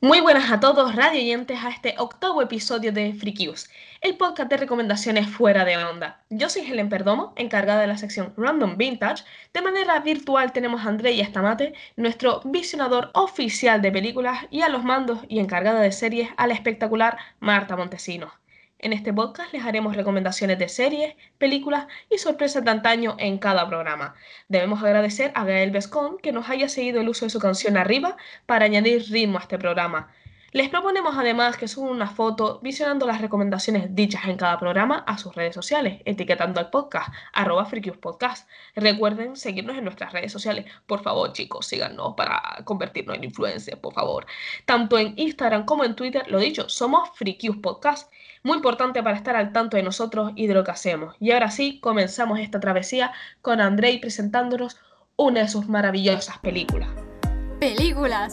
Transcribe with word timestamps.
Muy 0.00 0.20
buenas 0.20 0.50
a 0.50 0.58
todos, 0.58 0.96
radio 0.96 1.20
oyentes, 1.20 1.62
a 1.62 1.68
este 1.68 1.94
octavo 1.98 2.42
episodio 2.42 2.92
de 2.92 3.12
Freakius, 3.12 3.70
el 4.00 4.16
podcast 4.16 4.50
de 4.50 4.56
recomendaciones 4.56 5.28
fuera 5.28 5.64
de 5.64 5.76
onda. 5.76 6.24
Yo 6.28 6.48
soy 6.48 6.62
Helen 6.62 6.88
Perdomo, 6.88 7.34
encargada 7.36 7.82
de 7.82 7.86
la 7.86 7.98
sección 7.98 8.32
Random 8.36 8.76
Vintage. 8.76 9.24
De 9.52 9.62
manera 9.62 10.00
virtual 10.00 10.52
tenemos 10.52 10.84
a 10.84 10.88
André 10.88 11.12
y 11.12 11.20
Estamate, 11.20 11.74
nuestro 11.96 12.40
visionador 12.44 13.10
oficial 13.14 13.80
de 13.80 13.92
películas, 13.92 14.46
y 14.50 14.62
a 14.62 14.68
los 14.68 14.82
mandos 14.82 15.20
y 15.28 15.38
encargada 15.38 15.80
de 15.80 15.92
series 15.92 16.30
a 16.36 16.48
la 16.48 16.54
espectacular 16.54 17.16
Marta 17.38 17.76
Montesinos. 17.76 18.32
En 18.80 18.92
este 18.92 19.12
podcast 19.12 19.52
les 19.52 19.64
haremos 19.64 19.96
recomendaciones 19.96 20.56
de 20.56 20.68
series, 20.68 21.16
películas 21.36 21.88
y 22.10 22.18
sorpresas 22.18 22.64
de 22.64 22.70
antaño 22.70 23.16
en 23.18 23.38
cada 23.38 23.66
programa. 23.66 24.14
Debemos 24.46 24.84
agradecer 24.84 25.32
a 25.34 25.44
Gael 25.44 25.72
Bescon 25.72 26.18
que 26.18 26.30
nos 26.30 26.48
haya 26.48 26.68
seguido 26.68 27.00
el 27.00 27.08
uso 27.08 27.26
de 27.26 27.30
su 27.30 27.40
canción 27.40 27.76
Arriba 27.76 28.16
para 28.46 28.66
añadir 28.66 29.04
ritmo 29.10 29.38
a 29.38 29.42
este 29.42 29.58
programa. 29.58 30.12
Les 30.52 30.68
proponemos 30.68 31.14
además 31.18 31.56
que 31.56 31.66
suban 31.68 31.90
una 31.90 32.06
foto 32.06 32.60
visionando 32.62 33.04
las 33.04 33.20
recomendaciones 33.20 33.94
dichas 33.96 34.24
en 34.26 34.36
cada 34.36 34.58
programa 34.58 35.04
a 35.06 35.18
sus 35.18 35.34
redes 35.34 35.54
sociales, 35.54 36.00
etiquetando 36.04 36.60
al 36.60 36.70
podcast, 36.70 37.12
arroba 37.34 37.68
Podcast. 38.00 38.48
Recuerden 38.74 39.36
seguirnos 39.36 39.76
en 39.76 39.84
nuestras 39.84 40.12
redes 40.12 40.32
sociales. 40.32 40.64
Por 40.86 41.02
favor, 41.02 41.32
chicos, 41.32 41.66
síganos 41.66 42.14
para 42.14 42.40
convertirnos 42.64 43.16
en 43.16 43.24
influencers, 43.24 43.78
por 43.78 43.92
favor. 43.92 44.24
Tanto 44.64 44.96
en 44.98 45.12
Instagram 45.16 45.66
como 45.66 45.84
en 45.84 45.96
Twitter, 45.96 46.30
lo 46.30 46.38
dicho, 46.38 46.68
somos 46.68 47.10
Freakius 47.14 47.56
Podcast. 47.56 48.10
Muy 48.48 48.56
importante 48.56 49.02
para 49.02 49.14
estar 49.14 49.36
al 49.36 49.52
tanto 49.52 49.76
de 49.76 49.82
nosotros 49.82 50.32
y 50.34 50.46
de 50.46 50.54
lo 50.54 50.64
que 50.64 50.70
hacemos. 50.70 51.14
Y 51.20 51.32
ahora 51.32 51.50
sí, 51.50 51.80
comenzamos 51.80 52.40
esta 52.40 52.60
travesía 52.60 53.12
con 53.42 53.60
Andrei 53.60 54.00
presentándonos 54.00 54.80
una 55.16 55.40
de 55.40 55.48
sus 55.48 55.68
maravillosas 55.68 56.38
películas. 56.38 56.88
Películas. 57.60 58.32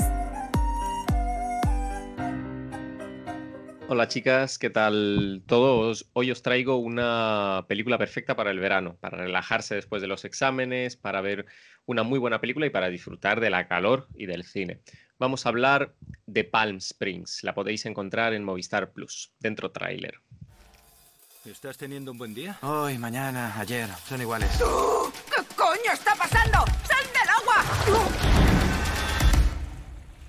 Hola 3.89 4.07
chicas, 4.07 4.57
¿qué 4.57 4.69
tal 4.69 5.43
todos? 5.47 6.09
Hoy 6.13 6.31
os 6.31 6.41
traigo 6.41 6.77
una 6.77 7.65
película 7.67 7.97
perfecta 7.97 8.37
para 8.37 8.51
el 8.51 8.59
verano, 8.59 8.95
para 9.01 9.17
relajarse 9.17 9.75
después 9.75 10.01
de 10.01 10.07
los 10.07 10.23
exámenes, 10.23 10.95
para 10.95 11.19
ver 11.19 11.45
una 11.85 12.03
muy 12.03 12.19
buena 12.19 12.39
película 12.39 12.65
y 12.65 12.69
para 12.69 12.87
disfrutar 12.87 13.41
de 13.41 13.49
la 13.49 13.67
calor 13.67 14.07
y 14.15 14.27
del 14.27 14.45
cine. 14.45 14.79
Vamos 15.17 15.45
a 15.45 15.49
hablar 15.49 15.95
de 16.25 16.43
Palm 16.43 16.77
Springs. 16.77 17.43
La 17.43 17.53
podéis 17.53 17.85
encontrar 17.85 18.33
en 18.33 18.43
Movistar 18.43 18.91
Plus, 18.91 19.31
dentro 19.39 19.71
tráiler. 19.71 20.19
¿Estás 21.45 21.77
teniendo 21.77 22.11
un 22.11 22.17
buen 22.17 22.33
día? 22.33 22.57
Hoy, 22.61 22.97
mañana, 22.97 23.57
ayer, 23.57 23.87
son 24.09 24.19
iguales. 24.19 24.49
¿Qué 24.57 25.55
coño 25.55 25.93
está 25.93 26.15
pasando? 26.15 26.65
¡Sal 26.83 27.05
del 27.13 27.29
agua! 27.29 27.63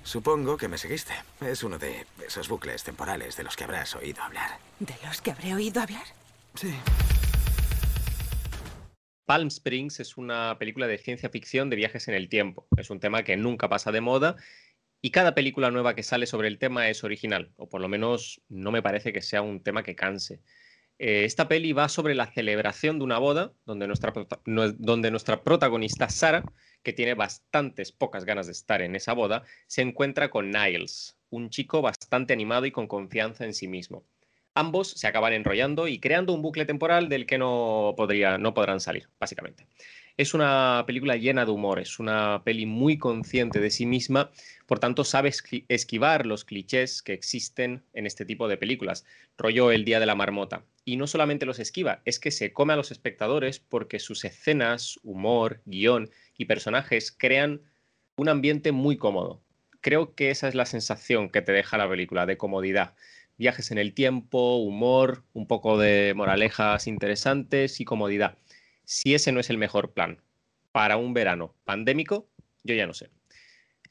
Supongo 0.04 0.56
que 0.56 0.68
me 0.68 0.78
seguiste. 0.78 1.14
Es 1.40 1.64
uno 1.64 1.78
de 1.78 2.06
esos 2.24 2.48
bucles 2.48 2.84
temporales 2.84 3.36
de 3.36 3.42
los 3.42 3.56
que 3.56 3.64
habrás 3.64 3.96
oído 3.96 4.22
hablar. 4.22 4.58
¿De 4.78 4.94
los 5.04 5.20
que 5.20 5.32
habré 5.32 5.52
oído 5.52 5.80
hablar? 5.80 6.04
Sí. 6.54 6.72
Palm 9.24 9.48
Springs 9.48 9.98
es 9.98 10.16
una 10.16 10.56
película 10.60 10.86
de 10.86 10.98
ciencia 10.98 11.28
ficción 11.28 11.70
de 11.70 11.74
viajes 11.74 12.06
en 12.06 12.14
el 12.14 12.28
tiempo. 12.28 12.68
Es 12.76 12.90
un 12.90 13.00
tema 13.00 13.24
que 13.24 13.36
nunca 13.36 13.68
pasa 13.68 13.90
de 13.90 14.00
moda 14.00 14.36
y 15.06 15.12
cada 15.12 15.36
película 15.36 15.70
nueva 15.70 15.94
que 15.94 16.02
sale 16.02 16.26
sobre 16.26 16.48
el 16.48 16.58
tema 16.58 16.88
es 16.88 17.04
original, 17.04 17.52
o 17.54 17.68
por 17.68 17.80
lo 17.80 17.86
menos 17.86 18.42
no 18.48 18.72
me 18.72 18.82
parece 18.82 19.12
que 19.12 19.22
sea 19.22 19.40
un 19.40 19.62
tema 19.62 19.84
que 19.84 19.94
canse. 19.94 20.40
Eh, 20.98 21.24
esta 21.24 21.46
peli 21.46 21.72
va 21.72 21.88
sobre 21.88 22.16
la 22.16 22.26
celebración 22.26 22.98
de 22.98 23.04
una 23.04 23.18
boda 23.18 23.52
donde 23.66 23.86
nuestra, 23.86 24.12
donde 24.44 25.10
nuestra 25.12 25.44
protagonista 25.44 26.08
Sara 26.08 26.42
que 26.82 26.92
tiene 26.92 27.14
bastantes 27.14 27.92
pocas 27.92 28.24
ganas 28.24 28.46
de 28.46 28.52
estar 28.52 28.82
en 28.82 28.96
esa 28.96 29.12
boda, 29.12 29.44
se 29.68 29.82
encuentra 29.82 30.28
con 30.28 30.50
Niles, 30.50 31.16
un 31.30 31.50
chico 31.50 31.82
bastante 31.82 32.32
animado 32.32 32.66
y 32.66 32.72
con 32.72 32.88
confianza 32.88 33.44
en 33.44 33.54
sí 33.54 33.68
mismo. 33.68 34.04
Ambos 34.54 34.90
se 34.90 35.06
acaban 35.06 35.32
enrollando 35.32 35.86
y 35.86 36.00
creando 36.00 36.32
un 36.32 36.42
bucle 36.42 36.64
temporal 36.64 37.08
del 37.08 37.26
que 37.26 37.38
no, 37.38 37.94
podría, 37.96 38.38
no 38.38 38.54
podrán 38.54 38.80
salir, 38.80 39.08
básicamente. 39.20 39.68
Es 40.16 40.32
una 40.32 40.82
película 40.86 41.16
llena 41.16 41.44
de 41.44 41.50
humor, 41.50 41.78
es 41.78 41.98
una 41.98 42.42
peli 42.42 42.64
muy 42.64 42.96
consciente 42.96 43.60
de 43.60 43.70
sí 43.70 43.84
misma, 43.84 44.30
por 44.64 44.78
tanto 44.78 45.04
sabe 45.04 45.30
esquivar 45.68 46.24
los 46.24 46.46
clichés 46.46 47.02
que 47.02 47.12
existen 47.12 47.82
en 47.92 48.06
este 48.06 48.24
tipo 48.24 48.48
de 48.48 48.56
películas, 48.56 49.04
rollo 49.36 49.70
El 49.72 49.84
Día 49.84 50.00
de 50.00 50.06
la 50.06 50.14
Marmota. 50.14 50.64
Y 50.86 50.96
no 50.96 51.06
solamente 51.06 51.44
los 51.44 51.58
esquiva, 51.58 52.00
es 52.06 52.18
que 52.18 52.30
se 52.30 52.54
come 52.54 52.72
a 52.72 52.76
los 52.76 52.90
espectadores 52.92 53.58
porque 53.58 53.98
sus 53.98 54.24
escenas, 54.24 54.98
humor, 55.02 55.60
guion 55.66 56.08
y 56.38 56.46
personajes 56.46 57.12
crean 57.12 57.60
un 58.16 58.30
ambiente 58.30 58.72
muy 58.72 58.96
cómodo. 58.96 59.42
Creo 59.82 60.14
que 60.14 60.30
esa 60.30 60.48
es 60.48 60.54
la 60.54 60.64
sensación 60.64 61.28
que 61.28 61.42
te 61.42 61.52
deja 61.52 61.76
la 61.76 61.90
película, 61.90 62.24
de 62.24 62.38
comodidad. 62.38 62.94
Viajes 63.36 63.70
en 63.70 63.76
el 63.76 63.92
tiempo, 63.92 64.56
humor, 64.56 65.24
un 65.34 65.46
poco 65.46 65.76
de 65.76 66.14
moralejas 66.16 66.86
interesantes 66.86 67.80
y 67.80 67.84
comodidad. 67.84 68.38
Si 68.86 69.14
ese 69.14 69.32
no 69.32 69.40
es 69.40 69.50
el 69.50 69.58
mejor 69.58 69.94
plan 69.94 70.22
para 70.70 70.96
un 70.96 71.12
verano 71.12 71.56
pandémico, 71.64 72.30
yo 72.62 72.76
ya 72.76 72.86
no 72.86 72.94
sé. 72.94 73.10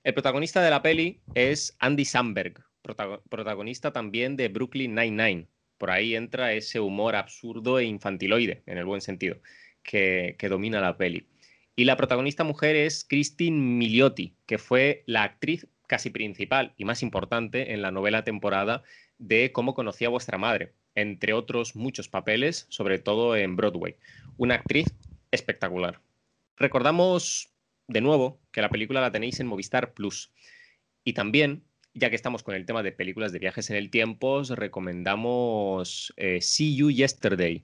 El 0.05 0.13
protagonista 0.13 0.63
de 0.63 0.69
la 0.69 0.81
peli 0.81 1.19
es 1.33 1.75
Andy 1.79 2.05
Samberg, 2.05 2.63
protagonista 2.81 3.91
también 3.91 4.37
de 4.37 4.47
Brooklyn 4.47 4.95
Nine-Nine. 4.95 5.47
Por 5.77 5.91
ahí 5.91 6.15
entra 6.15 6.53
ese 6.53 6.79
humor 6.79 7.17
absurdo 7.17 7.77
e 7.79 7.83
infantiloide, 7.83 8.63
en 8.67 8.77
el 8.77 8.85
buen 8.85 9.01
sentido, 9.01 9.41
que, 9.83 10.37
domina 10.49 10.79
la 10.79 10.95
peli. 10.95 11.27
Y 11.75 11.83
la 11.83 11.97
protagonista 11.97 12.45
mujer 12.45 12.77
es 12.77 13.03
Christine 13.03 13.57
Milioti, 13.57 14.37
que 14.45 14.57
fue 14.57 15.03
la 15.07 15.23
actriz 15.23 15.67
casi 15.87 16.09
principal 16.09 16.73
y 16.77 16.85
más 16.85 17.03
importante 17.03 17.73
en 17.73 17.81
la 17.81 17.91
novela 17.91 18.23
temporada 18.23 18.83
de 19.17 19.51
Cómo 19.51 19.73
conocí 19.73 20.05
a 20.05 20.09
vuestra 20.09 20.37
madre, 20.37 20.73
entre 20.95 21.33
otros 21.33 21.75
muchos 21.75 22.07
papeles, 22.07 22.65
sobre 22.69 22.99
todo 22.99 23.35
en 23.35 23.55
Broadway. 23.55 23.95
Una 24.37 24.55
actriz 24.55 24.87
espectacular. 25.31 26.01
Recordamos 26.57 27.49
de 27.87 28.01
nuevo 28.01 28.39
que 28.51 28.61
la 28.61 28.69
película 28.69 29.01
la 29.01 29.11
tenéis 29.11 29.39
en 29.39 29.47
Movistar 29.47 29.93
Plus. 29.93 30.31
Y 31.03 31.13
también, 31.13 31.63
ya 31.93 32.09
que 32.09 32.15
estamos 32.15 32.43
con 32.43 32.55
el 32.55 32.65
tema 32.65 32.81
de 32.81 32.91
películas 32.91 33.31
de 33.31 33.39
viajes 33.39 33.69
en 33.69 33.75
el 33.75 33.89
tiempo, 33.89 34.33
os 34.33 34.49
recomendamos 34.49 36.13
eh, 36.17 36.41
See 36.41 36.75
You 36.75 36.89
Yesterday 36.89 37.61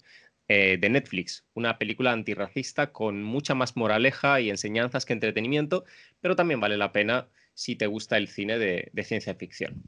eh, 0.48 0.78
de 0.80 0.90
Netflix, 0.90 1.46
una 1.54 1.78
película 1.78 2.12
antirracista 2.12 2.92
con 2.92 3.24
mucha 3.24 3.56
más 3.56 3.78
moraleja 3.78 4.42
y 4.42 4.50
enseñanzas 4.50 5.06
que 5.06 5.14
entretenimiento, 5.14 5.86
pero 6.20 6.36
también 6.36 6.60
vale 6.60 6.78
la 6.78 6.92
pena 6.92 7.30
si 7.54 7.76
te 7.76 7.88
gusta 7.88 8.18
el 8.18 8.28
cine 8.28 8.60
de, 8.60 8.90
de 8.92 9.04
ciencia 9.04 9.34
ficción. 9.36 9.82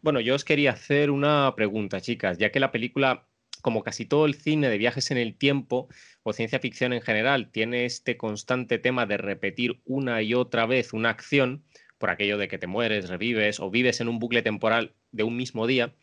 Bueno, 0.00 0.20
yo 0.20 0.36
os 0.36 0.44
quería 0.44 0.72
hacer 0.72 1.10
una 1.10 1.52
pregunta, 1.56 2.00
chicas, 2.00 2.38
ya 2.38 2.52
que 2.52 2.60
la 2.60 2.70
película, 2.70 3.26
como 3.62 3.82
casi 3.82 4.04
todo 4.04 4.26
el 4.26 4.34
cine 4.34 4.68
de 4.68 4.78
viajes 4.78 5.10
en 5.10 5.18
el 5.18 5.36
tiempo 5.36 5.88
o 6.22 6.32
ciencia 6.32 6.60
ficción 6.60 6.92
en 6.92 7.02
general, 7.02 7.50
tiene 7.50 7.84
este 7.84 8.16
constante 8.16 8.78
tema 8.78 9.06
de 9.06 9.16
repetir 9.16 9.80
una 9.84 10.22
y 10.22 10.34
otra 10.34 10.66
vez 10.66 10.92
una 10.92 11.10
acción, 11.10 11.64
por 11.98 12.10
aquello 12.10 12.38
de 12.38 12.46
que 12.46 12.58
te 12.58 12.68
mueres, 12.68 13.08
revives 13.08 13.58
o 13.58 13.70
vives 13.70 14.00
en 14.00 14.08
un 14.08 14.20
bucle 14.20 14.42
temporal 14.42 14.94
de 15.10 15.24
un 15.24 15.36
mismo 15.36 15.66
día, 15.66 15.94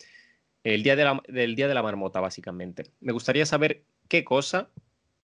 el 0.65 0.83
día 0.83 0.97
de 0.97 1.05
la, 1.05 1.23
del 1.29 1.55
día 1.55 1.69
de 1.69 1.73
la 1.73 1.83
marmota, 1.83 2.19
básicamente. 2.19 2.91
Me 2.99 3.13
gustaría 3.13 3.45
saber 3.45 3.85
qué 4.09 4.25
cosa 4.25 4.69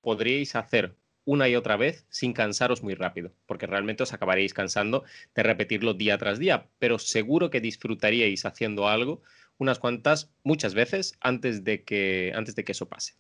podríais 0.02 0.56
hacer 0.58 0.98
una 1.28 1.50
y 1.50 1.58
otra 1.58 1.76
vez 1.76 2.06
sin 2.10 2.32
cansaros 2.32 2.84
muy 2.84 2.96
rápido, 2.96 3.34
porque 3.46 3.68
realmente 3.68 4.04
os 4.04 4.14
acabaréis 4.14 4.54
cansando 4.54 5.04
de 5.36 5.44
repetirlo 5.44 5.94
día 5.94 6.18
tras 6.18 6.40
día, 6.40 6.68
pero 6.80 6.98
seguro 7.00 7.50
que 7.50 7.60
disfrutaríais 7.60 8.46
haciendo 8.46 8.88
algo 8.88 9.22
unas 9.58 9.78
cuantas, 9.78 10.32
muchas 10.44 10.74
veces 10.74 11.18
antes 11.20 11.66
de 11.66 11.84
que, 11.84 12.32
antes 12.34 12.56
de 12.56 12.64
que 12.64 12.72
eso 12.72 12.88
pase. 12.88 13.16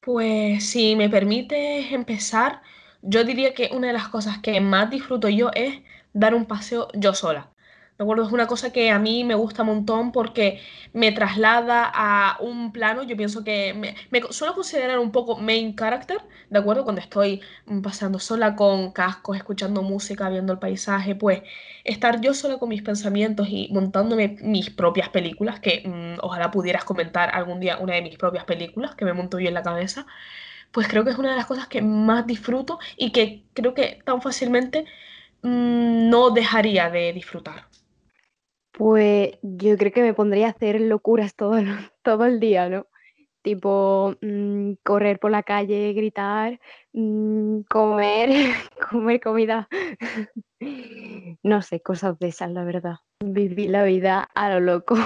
Pues 0.00 0.68
si 0.68 0.96
me 0.96 1.08
permite 1.08 1.94
empezar, 1.94 2.60
yo 3.00 3.22
diría 3.22 3.54
que 3.54 3.70
una 3.72 3.86
de 3.86 3.92
las 3.92 4.08
cosas 4.08 4.38
que 4.38 4.60
más 4.60 4.90
disfruto 4.90 5.28
yo 5.28 5.50
es 5.54 5.80
dar 6.12 6.34
un 6.34 6.46
paseo 6.46 6.88
yo 6.94 7.14
sola. 7.14 7.53
¿De 7.96 8.02
acuerdo? 8.02 8.24
Es 8.26 8.32
una 8.32 8.46
cosa 8.48 8.72
que 8.72 8.90
a 8.90 8.98
mí 8.98 9.22
me 9.22 9.34
gusta 9.36 9.62
un 9.62 9.68
montón 9.68 10.10
porque 10.10 10.60
me 10.92 11.12
traslada 11.12 11.90
a 11.94 12.38
un 12.40 12.72
plano, 12.72 13.04
yo 13.04 13.16
pienso 13.16 13.44
que 13.44 13.72
me, 13.74 14.22
suelo 14.30 14.54
considerar 14.54 14.98
un 14.98 15.12
poco 15.12 15.36
main 15.36 15.76
character, 15.76 16.20
¿de 16.50 16.58
acuerdo? 16.58 16.82
Cuando 16.84 17.00
estoy 17.00 17.40
pasando 17.82 18.18
sola 18.18 18.56
con 18.56 18.90
cascos, 18.92 19.36
escuchando 19.36 19.82
música, 19.82 20.28
viendo 20.28 20.52
el 20.52 20.58
paisaje, 20.58 21.14
pues 21.14 21.42
estar 21.84 22.20
yo 22.20 22.34
sola 22.34 22.58
con 22.58 22.68
mis 22.68 22.82
pensamientos 22.82 23.48
y 23.48 23.68
montándome 23.72 24.38
mis 24.42 24.70
propias 24.70 25.08
películas, 25.10 25.60
que 25.60 25.82
mm, 25.86 26.18
ojalá 26.22 26.50
pudieras 26.50 26.84
comentar 26.84 27.30
algún 27.34 27.60
día 27.60 27.78
una 27.78 27.94
de 27.94 28.02
mis 28.02 28.18
propias 28.18 28.44
películas 28.44 28.94
que 28.96 29.04
me 29.04 29.12
monto 29.12 29.38
yo 29.38 29.48
en 29.48 29.54
la 29.54 29.62
cabeza, 29.62 30.06
pues 30.72 30.88
creo 30.88 31.04
que 31.04 31.10
es 31.10 31.18
una 31.18 31.30
de 31.30 31.36
las 31.36 31.46
cosas 31.46 31.68
que 31.68 31.82
más 31.82 32.26
disfruto 32.26 32.78
y 32.96 33.12
que 33.12 33.44
creo 33.54 33.74
que 33.74 34.00
tan 34.04 34.20
fácilmente 34.22 34.86
mm, 35.42 36.10
no 36.10 36.30
dejaría 36.30 36.90
de 36.90 37.12
disfrutar. 37.12 37.66
Pues 38.76 39.38
yo 39.42 39.76
creo 39.76 39.92
que 39.92 40.02
me 40.02 40.14
pondría 40.14 40.48
a 40.48 40.50
hacer 40.50 40.80
locuras 40.80 41.34
todo 41.34 41.56
el, 41.58 41.66
todo 42.02 42.24
el 42.26 42.40
día, 42.40 42.68
¿no? 42.68 42.86
tipo 43.44 44.16
mm, 44.22 44.72
correr 44.82 45.20
por 45.20 45.30
la 45.30 45.42
calle, 45.42 45.92
gritar, 45.92 46.58
mm, 46.94 47.60
comer, 47.68 48.30
comer 48.90 49.20
comida, 49.20 49.68
no 51.42 51.62
sé, 51.62 51.80
cosas 51.80 52.18
de 52.18 52.28
esas, 52.28 52.50
la 52.50 52.64
verdad. 52.64 52.96
Vivir 53.20 53.70
la 53.70 53.84
vida 53.84 54.22
a 54.34 54.48
lo 54.48 54.60
loco. 54.60 54.96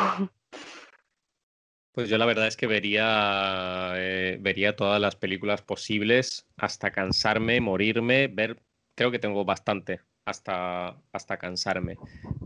Pues 1.93 2.09
yo 2.09 2.17
la 2.17 2.27
verdad 2.27 2.47
es 2.47 2.57
que 2.57 2.69
vería, 2.69 3.93
eh, 3.97 4.39
vería 4.41 4.77
todas 4.77 5.01
las 5.01 5.17
películas 5.17 5.63
posibles 5.63 6.47
hasta 6.57 6.93
cansarme, 6.93 7.61
morirme, 7.61 8.29
ver, 8.29 8.63
creo 8.95 9.11
que 9.11 9.19
tengo 9.19 9.45
bastante 9.45 10.01
hasta, 10.25 10.97
hasta 11.11 11.39
cansarme. 11.39 11.97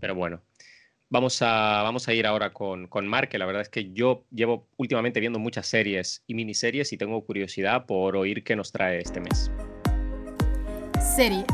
Pero 0.01 0.15
bueno, 0.15 0.41
vamos 1.13 1.43
a, 1.43 1.83
vamos 1.83 2.09
a 2.09 2.15
ir 2.15 2.27
ahora 2.27 2.55
con, 2.55 2.89
con 2.89 3.07
Mark, 3.07 3.29
que 3.29 3.39
la 3.39 3.45
verdad 3.45 3.61
es 3.61 3.69
que 3.69 3.93
yo 3.93 4.25
llevo 4.31 4.67
últimamente 4.79 5.21
viendo 5.21 5.39
muchas 5.39 5.67
series 5.67 6.25
y 6.27 6.35
miniseries 6.35 6.91
y 6.95 6.97
tengo 6.97 7.23
curiosidad 7.23 7.85
por 7.85 8.17
oír 8.17 8.43
qué 8.43 8.57
nos 8.57 8.73
trae 8.73 9.01
este 9.01 9.21
mes. 9.21 9.51
Series. 11.15 11.45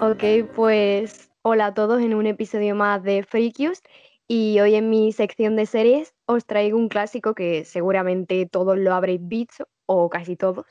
Ok, 0.00 0.50
pues 0.54 1.30
hola 1.42 1.66
a 1.66 1.74
todos 1.74 2.00
en 2.00 2.14
un 2.14 2.26
episodio 2.26 2.74
más 2.74 3.02
de 3.02 3.22
Freakius 3.22 3.82
y 4.26 4.58
hoy 4.60 4.74
en 4.74 4.88
mi 4.88 5.12
sección 5.12 5.54
de 5.54 5.66
series 5.66 6.14
os 6.24 6.46
traigo 6.46 6.78
un 6.78 6.88
clásico 6.88 7.34
que 7.34 7.66
seguramente 7.66 8.46
todos 8.46 8.78
lo 8.78 8.94
habréis 8.94 9.20
visto, 9.22 9.68
o 9.84 10.08
casi 10.08 10.34
todos, 10.34 10.64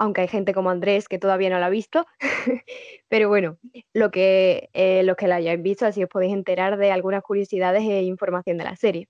aunque 0.00 0.22
hay 0.22 0.28
gente 0.28 0.54
como 0.54 0.70
Andrés 0.70 1.08
que 1.08 1.18
todavía 1.18 1.50
no 1.50 1.58
lo 1.58 1.66
ha 1.66 1.68
visto. 1.68 2.06
Pero 3.08 3.28
bueno, 3.28 3.58
lo 3.92 4.10
que, 4.10 4.70
eh, 4.72 5.02
los 5.02 5.14
que 5.16 5.28
la 5.28 5.36
hayáis 5.36 5.62
visto, 5.62 5.84
así 5.84 6.02
os 6.02 6.08
podéis 6.08 6.32
enterar 6.32 6.78
de 6.78 6.90
algunas 6.90 7.22
curiosidades 7.22 7.82
e 7.82 8.02
información 8.02 8.56
de 8.56 8.64
la 8.64 8.76
serie. 8.76 9.08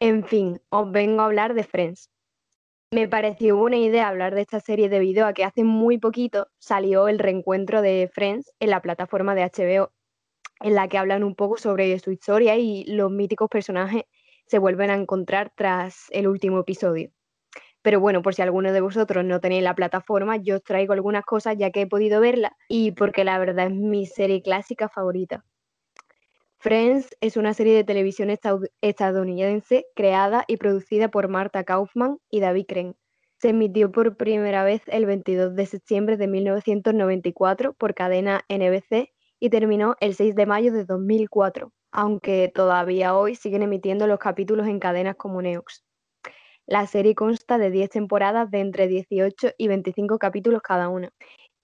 En 0.00 0.24
fin, 0.24 0.58
os 0.70 0.90
vengo 0.90 1.20
a 1.20 1.26
hablar 1.26 1.52
de 1.52 1.64
Friends. 1.64 2.10
Me 2.90 3.08
pareció 3.08 3.56
buena 3.56 3.76
idea 3.76 4.08
hablar 4.08 4.34
de 4.34 4.40
esta 4.40 4.60
serie 4.60 4.88
debido 4.88 5.26
a 5.26 5.34
que 5.34 5.44
hace 5.44 5.64
muy 5.64 5.98
poquito 5.98 6.48
salió 6.58 7.08
el 7.08 7.18
reencuentro 7.18 7.82
de 7.82 8.10
Friends 8.12 8.52
en 8.58 8.70
la 8.70 8.80
plataforma 8.80 9.34
de 9.34 9.42
HBO 9.44 9.92
en 10.60 10.74
la 10.74 10.88
que 10.88 10.96
hablan 10.98 11.24
un 11.24 11.34
poco 11.34 11.58
sobre 11.58 11.98
su 11.98 12.10
historia 12.10 12.56
y 12.56 12.84
los 12.84 13.10
míticos 13.10 13.48
personajes 13.50 14.04
se 14.46 14.58
vuelven 14.58 14.90
a 14.90 14.94
encontrar 14.94 15.52
tras 15.54 16.06
el 16.10 16.28
último 16.28 16.60
episodio. 16.60 17.10
Pero 17.82 18.00
bueno, 18.00 18.22
por 18.22 18.34
si 18.34 18.42
alguno 18.42 18.72
de 18.72 18.80
vosotros 18.80 19.24
no 19.24 19.40
tenéis 19.40 19.64
la 19.64 19.74
plataforma, 19.74 20.36
yo 20.36 20.56
os 20.56 20.62
traigo 20.62 20.92
algunas 20.92 21.24
cosas 21.24 21.56
ya 21.58 21.70
que 21.70 21.82
he 21.82 21.86
podido 21.86 22.20
verla 22.20 22.56
y 22.68 22.92
porque 22.92 23.24
la 23.24 23.38
verdad 23.38 23.66
es 23.66 23.74
mi 23.74 24.06
serie 24.06 24.40
clásica 24.40 24.88
favorita. 24.88 25.44
Friends 26.58 27.16
es 27.20 27.36
una 27.36 27.54
serie 27.54 27.74
de 27.74 27.82
televisión 27.82 28.30
estadounidense 28.80 29.86
creada 29.96 30.44
y 30.46 30.58
producida 30.58 31.08
por 31.08 31.26
Marta 31.26 31.64
Kaufman 31.64 32.18
y 32.30 32.38
David 32.38 32.66
Crane. 32.68 32.94
Se 33.38 33.48
emitió 33.48 33.90
por 33.90 34.16
primera 34.16 34.62
vez 34.62 34.82
el 34.86 35.04
22 35.04 35.56
de 35.56 35.66
septiembre 35.66 36.16
de 36.16 36.28
1994 36.28 37.72
por 37.72 37.94
cadena 37.94 38.42
NBC 38.48 39.10
y 39.40 39.50
terminó 39.50 39.96
el 39.98 40.14
6 40.14 40.36
de 40.36 40.46
mayo 40.46 40.72
de 40.72 40.84
2004, 40.84 41.72
aunque 41.90 42.52
todavía 42.54 43.16
hoy 43.16 43.34
siguen 43.34 43.62
emitiendo 43.62 44.06
los 44.06 44.20
capítulos 44.20 44.68
en 44.68 44.78
cadenas 44.78 45.16
como 45.16 45.42
Neox. 45.42 45.82
La 46.66 46.86
serie 46.86 47.14
consta 47.14 47.58
de 47.58 47.70
10 47.70 47.90
temporadas 47.90 48.50
de 48.50 48.60
entre 48.60 48.88
18 48.88 49.52
y 49.58 49.68
25 49.68 50.18
capítulos 50.18 50.62
cada 50.62 50.88
una. 50.88 51.10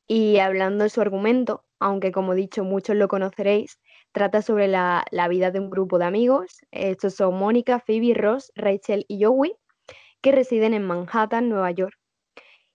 Y 0.06 0.38
hablando 0.38 0.84
de 0.84 0.90
su 0.90 1.00
argumento, 1.00 1.64
aunque 1.80 2.12
como 2.12 2.32
he 2.32 2.36
dicho 2.36 2.64
muchos 2.64 2.96
lo 2.96 3.08
conoceréis, 3.08 3.78
trata 4.12 4.42
sobre 4.42 4.68
la, 4.68 5.04
la 5.10 5.28
vida 5.28 5.50
de 5.50 5.60
un 5.60 5.70
grupo 5.70 5.98
de 5.98 6.06
amigos, 6.06 6.58
estos 6.70 7.14
son 7.14 7.38
Mónica, 7.38 7.80
Phoebe, 7.80 8.14
Ross, 8.14 8.50
Rachel 8.54 9.04
y 9.08 9.22
Joey, 9.22 9.54
que 10.20 10.32
residen 10.32 10.74
en 10.74 10.84
Manhattan, 10.84 11.48
Nueva 11.48 11.70
York 11.70 11.94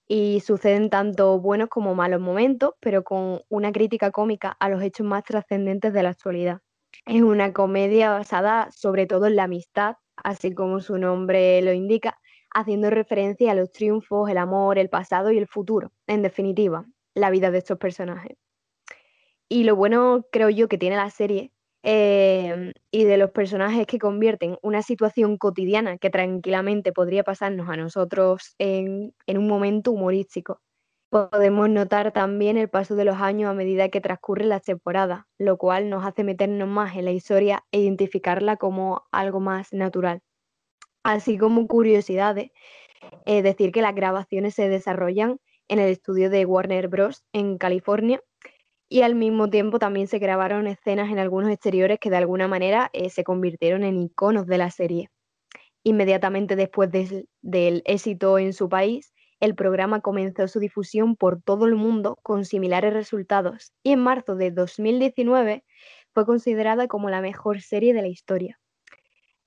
y 0.08 0.42
suceden 0.42 0.90
tanto 0.90 1.40
buenos 1.40 1.70
como 1.70 1.96
malos 1.96 2.22
momentos, 2.22 2.74
pero 2.80 3.04
con 3.04 3.42
una 3.50 3.72
crítica 3.72 4.12
cómica 4.12 4.56
a 4.60 4.70
los 4.70 4.82
hechos 4.82 5.08
más 5.08 5.24
trascendentes 5.24 5.94
de 5.94 6.04
la 6.04 6.10
actualidad. 6.10 6.60
Es 7.06 7.22
una 7.22 7.54
comedia 7.54 8.12
basada 8.12 8.70
sobre 8.72 9.08
todo 9.08 9.28
en 9.28 9.36
la 9.36 9.44
amistad, 9.46 9.96
así 10.18 10.54
como 10.54 10.80
su 10.80 10.98
nombre 10.98 11.62
lo 11.62 11.74
indica, 11.74 12.20
haciendo 12.54 12.90
referencia 12.90 13.52
a 13.52 13.56
los 13.56 13.72
triunfos, 13.72 14.30
el 14.30 14.38
amor, 14.38 14.78
el 14.78 14.90
pasado 14.90 15.32
y 15.32 15.38
el 15.38 15.48
futuro, 15.48 15.92
en 16.08 16.22
definitiva, 16.22 16.86
la 17.16 17.30
vida 17.30 17.52
de 17.52 17.60
estos 17.60 17.78
personajes. 17.78 18.38
Y 19.50 19.64
lo 19.64 19.76
bueno, 19.76 20.26
creo 20.32 20.50
yo, 20.50 20.68
que 20.68 20.78
tiene 20.78 20.96
la 20.96 21.10
serie 21.10 21.52
Em, 21.86 22.72
y 22.92 23.04
de 23.04 23.18
los 23.18 23.32
personajes 23.32 23.86
que 23.86 24.00
convierten 24.00 24.58
una 24.62 24.82
situación 24.82 25.38
cotidiana 25.38 25.98
que 25.98 26.10
tranquilamente 26.10 26.94
podría 26.94 27.26
pasarnos 27.26 27.70
a 27.70 27.76
nosotros 27.76 28.56
en 28.58 29.14
un 29.28 29.48
momento 29.48 29.92
humorístico. 29.92 30.62
Podemos 31.14 31.70
notar 31.70 32.12
también 32.12 32.58
el 32.58 32.72
paso 32.72 32.96
de 32.96 33.06
los 33.06 33.18
años 33.18 33.52
a 33.52 33.54
medida 33.54 33.90
que 33.90 34.02
transcurren 34.02 34.50
las 34.50 34.64
temporadas, 34.64 35.26
lo 35.38 35.60
cual 35.60 35.88
nos 35.88 36.04
hace 36.04 36.24
meternos 36.24 36.68
más 36.68 36.96
en 36.96 37.06
la 37.06 37.12
historia 37.12 37.64
e 37.72 37.82
identificarla 37.82 38.58
como 38.58 39.04
algo 39.12 39.40
más 39.40 39.74
natural. 39.74 40.24
Así 41.04 41.38
como 41.38 41.68
curiosidades, 41.68 42.50
es 43.28 43.44
decir 43.44 43.72
que 43.72 43.84
las 43.84 43.94
grabaciones 43.94 44.56
se 44.56 44.70
desarrollan 44.70 45.38
en 45.68 45.78
el 45.78 45.92
estudio 45.92 46.32
de 46.32 46.48
Warner 46.48 46.88
Bros. 46.88 47.24
en 47.32 47.60
California 47.60 48.20
y 48.90 49.04
al 49.04 49.14
mismo 49.14 49.52
tiempo 49.52 49.78
también 49.78 50.08
se 50.08 50.18
grabaron 50.18 50.66
escenas 50.66 51.12
en 51.12 51.20
algunos 51.20 51.52
exteriores 51.52 52.00
que 52.00 52.10
de 52.10 52.18
alguna 52.18 52.48
manera 52.48 52.90
eh, 52.92 53.12
se 53.12 53.24
convirtieron 53.24 53.84
en 53.84 54.02
iconos 54.02 54.48
de 54.48 54.58
la 54.58 54.72
serie. 54.72 55.12
Inmediatamente 55.84 56.56
después 56.56 56.90
del 56.92 57.84
éxito 57.86 58.40
en 58.40 58.54
su 58.54 58.68
país, 58.68 59.13
el 59.44 59.56
programa 59.56 60.00
comenzó 60.00 60.48
su 60.48 60.62
difusión 60.62 61.18
por 61.18 61.42
todo 61.42 61.66
el 61.66 61.76
mundo 61.76 62.18
con 62.24 62.46
similares 62.46 62.94
resultados 62.94 63.74
y 63.84 63.92
en 63.92 64.00
marzo 64.00 64.38
de 64.38 64.52
2019 64.52 65.66
fue 66.14 66.26
considerada 66.26 66.88
como 66.88 67.10
la 67.10 67.20
mejor 67.20 67.60
serie 67.60 67.94
de 67.94 68.02
la 68.02 68.08
historia. 68.08 68.62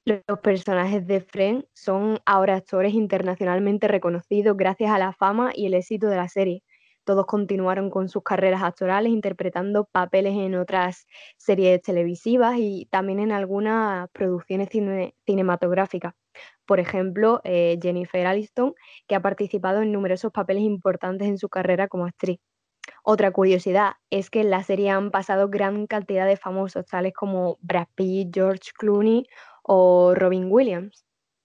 Los 0.04 0.38
personajes 0.42 1.06
de 1.06 1.22
Friends 1.22 1.66
son 1.72 2.18
ahora 2.26 2.56
actores 2.56 2.92
internacionalmente 2.92 3.88
reconocidos 3.88 4.54
gracias 4.54 4.90
a 4.90 4.98
la 4.98 5.14
fama 5.14 5.52
y 5.54 5.64
el 5.64 5.72
éxito 5.72 6.08
de 6.08 6.16
la 6.16 6.28
serie, 6.28 6.62
todos 7.06 7.24
continuaron 7.24 7.88
con 7.88 8.10
sus 8.10 8.22
carreras 8.22 8.64
actorales 8.64 9.12
interpretando 9.12 9.84
papeles 9.84 10.34
en 10.34 10.56
otras 10.56 11.06
series 11.38 11.80
televisivas 11.80 12.56
y 12.58 12.86
también 12.90 13.20
en 13.20 13.30
algunas 13.32 14.10
producciones 14.10 14.68
cinematográficas. 15.24 16.14
Por 16.66 16.80
ejemplo, 16.80 17.40
eh, 17.44 17.78
Jennifer 17.80 18.26
Aniston, 18.26 18.74
que 19.06 19.14
ha 19.14 19.22
participado 19.22 19.82
en 19.82 19.92
numerosos 19.92 20.32
papeles 20.32 20.64
importantes 20.64 21.28
en 21.28 21.38
su 21.38 21.48
carrera 21.48 21.88
como 21.88 22.06
actriz. 22.06 22.40
Otra 23.02 23.30
curiosidad 23.32 23.94
es 24.10 24.30
que 24.30 24.40
en 24.40 24.50
la 24.50 24.62
serie 24.62 24.90
han 24.90 25.10
pasado 25.10 25.48
gran 25.48 25.86
cantidad 25.86 26.26
de 26.26 26.36
famosos, 26.36 26.86
tales 26.86 27.12
como 27.14 27.58
Brad 27.60 27.88
Pitt, 27.94 28.30
George 28.34 28.70
Clooney 28.76 29.26
o 29.62 30.14
Robin 30.14 30.46
Williams. 30.50 31.04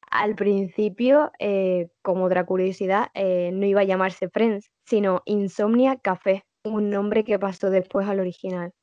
Al 0.10 0.36
principio, 0.36 1.32
eh, 1.40 1.90
como 2.01 2.25
otra 2.25 2.46
curiosidad, 2.46 3.08
eh, 3.13 3.51
no 3.54 3.66
iba 3.66 3.82
a 3.82 3.86
llamarse 3.86 4.30
Friends, 4.30 4.70
sino 4.86 5.22
Insomnia 5.25 5.98
Café, 5.98 6.44
un 6.63 6.90
nombre 6.90 7.24
que 7.24 7.40
pasó 7.40 7.70
después 7.70 8.08
al 8.08 8.20
original. 8.20 8.74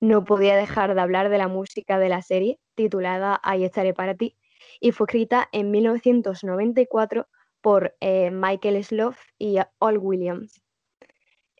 No 0.00 0.24
podía 0.24 0.56
dejar 0.56 0.94
de 0.94 1.00
hablar 1.00 1.30
de 1.30 1.38
la 1.38 1.48
música 1.48 1.98
de 1.98 2.08
la 2.08 2.22
serie, 2.22 2.58
titulada 2.74 3.40
Ahí 3.42 3.64
estaré 3.64 3.94
para 3.94 4.14
ti, 4.14 4.36
y 4.80 4.92
fue 4.92 5.06
escrita 5.06 5.48
en 5.52 5.70
1994 5.70 7.26
por 7.60 7.96
eh, 8.00 8.30
Michael 8.30 8.82
Slough 8.84 9.16
y 9.38 9.56
Al 9.80 9.98
Williams. 9.98 10.62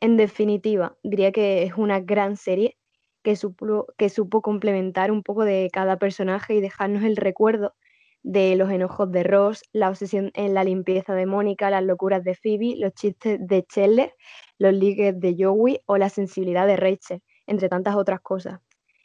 En 0.01 0.17
definitiva, 0.17 0.97
diría 1.03 1.33
que 1.33 1.63
es 1.65 1.75
una 1.75 2.01
gran 2.01 2.37
serie 2.37 2.77
que 3.23 3.35
que 3.99 4.09
supo 4.09 4.43
complementar 4.43 5.11
un 5.11 5.23
poco 5.23 5.45
de 5.45 5.69
cada 5.73 5.99
personaje 5.99 6.55
y 6.55 6.61
dejarnos 6.61 7.03
el 7.03 7.17
recuerdo 7.17 7.75
de 8.23 8.57
los 8.57 8.71
enojos 8.71 9.11
de 9.13 9.23
Ross, 9.23 9.63
la 9.73 9.89
obsesión 9.89 10.33
en 10.35 10.53
la 10.53 10.65
limpieza 10.65 11.15
de 11.15 11.27
Mónica, 11.27 11.71
las 11.71 11.85
locuras 11.85 12.25
de 12.25 12.35
Phoebe, 12.35 12.75
los 12.77 12.93
chistes 12.93 13.39
de 13.41 13.65
Chandler, 13.65 14.13
los 14.59 14.73
ligues 14.73 15.19
de 15.21 15.37
Joey 15.39 15.81
o 15.87 15.97
la 15.97 16.09
sensibilidad 16.09 16.67
de 16.67 16.77
Rachel, 16.77 17.23
entre 17.47 17.69
tantas 17.69 17.95
otras 17.95 18.21
cosas. 18.21 18.61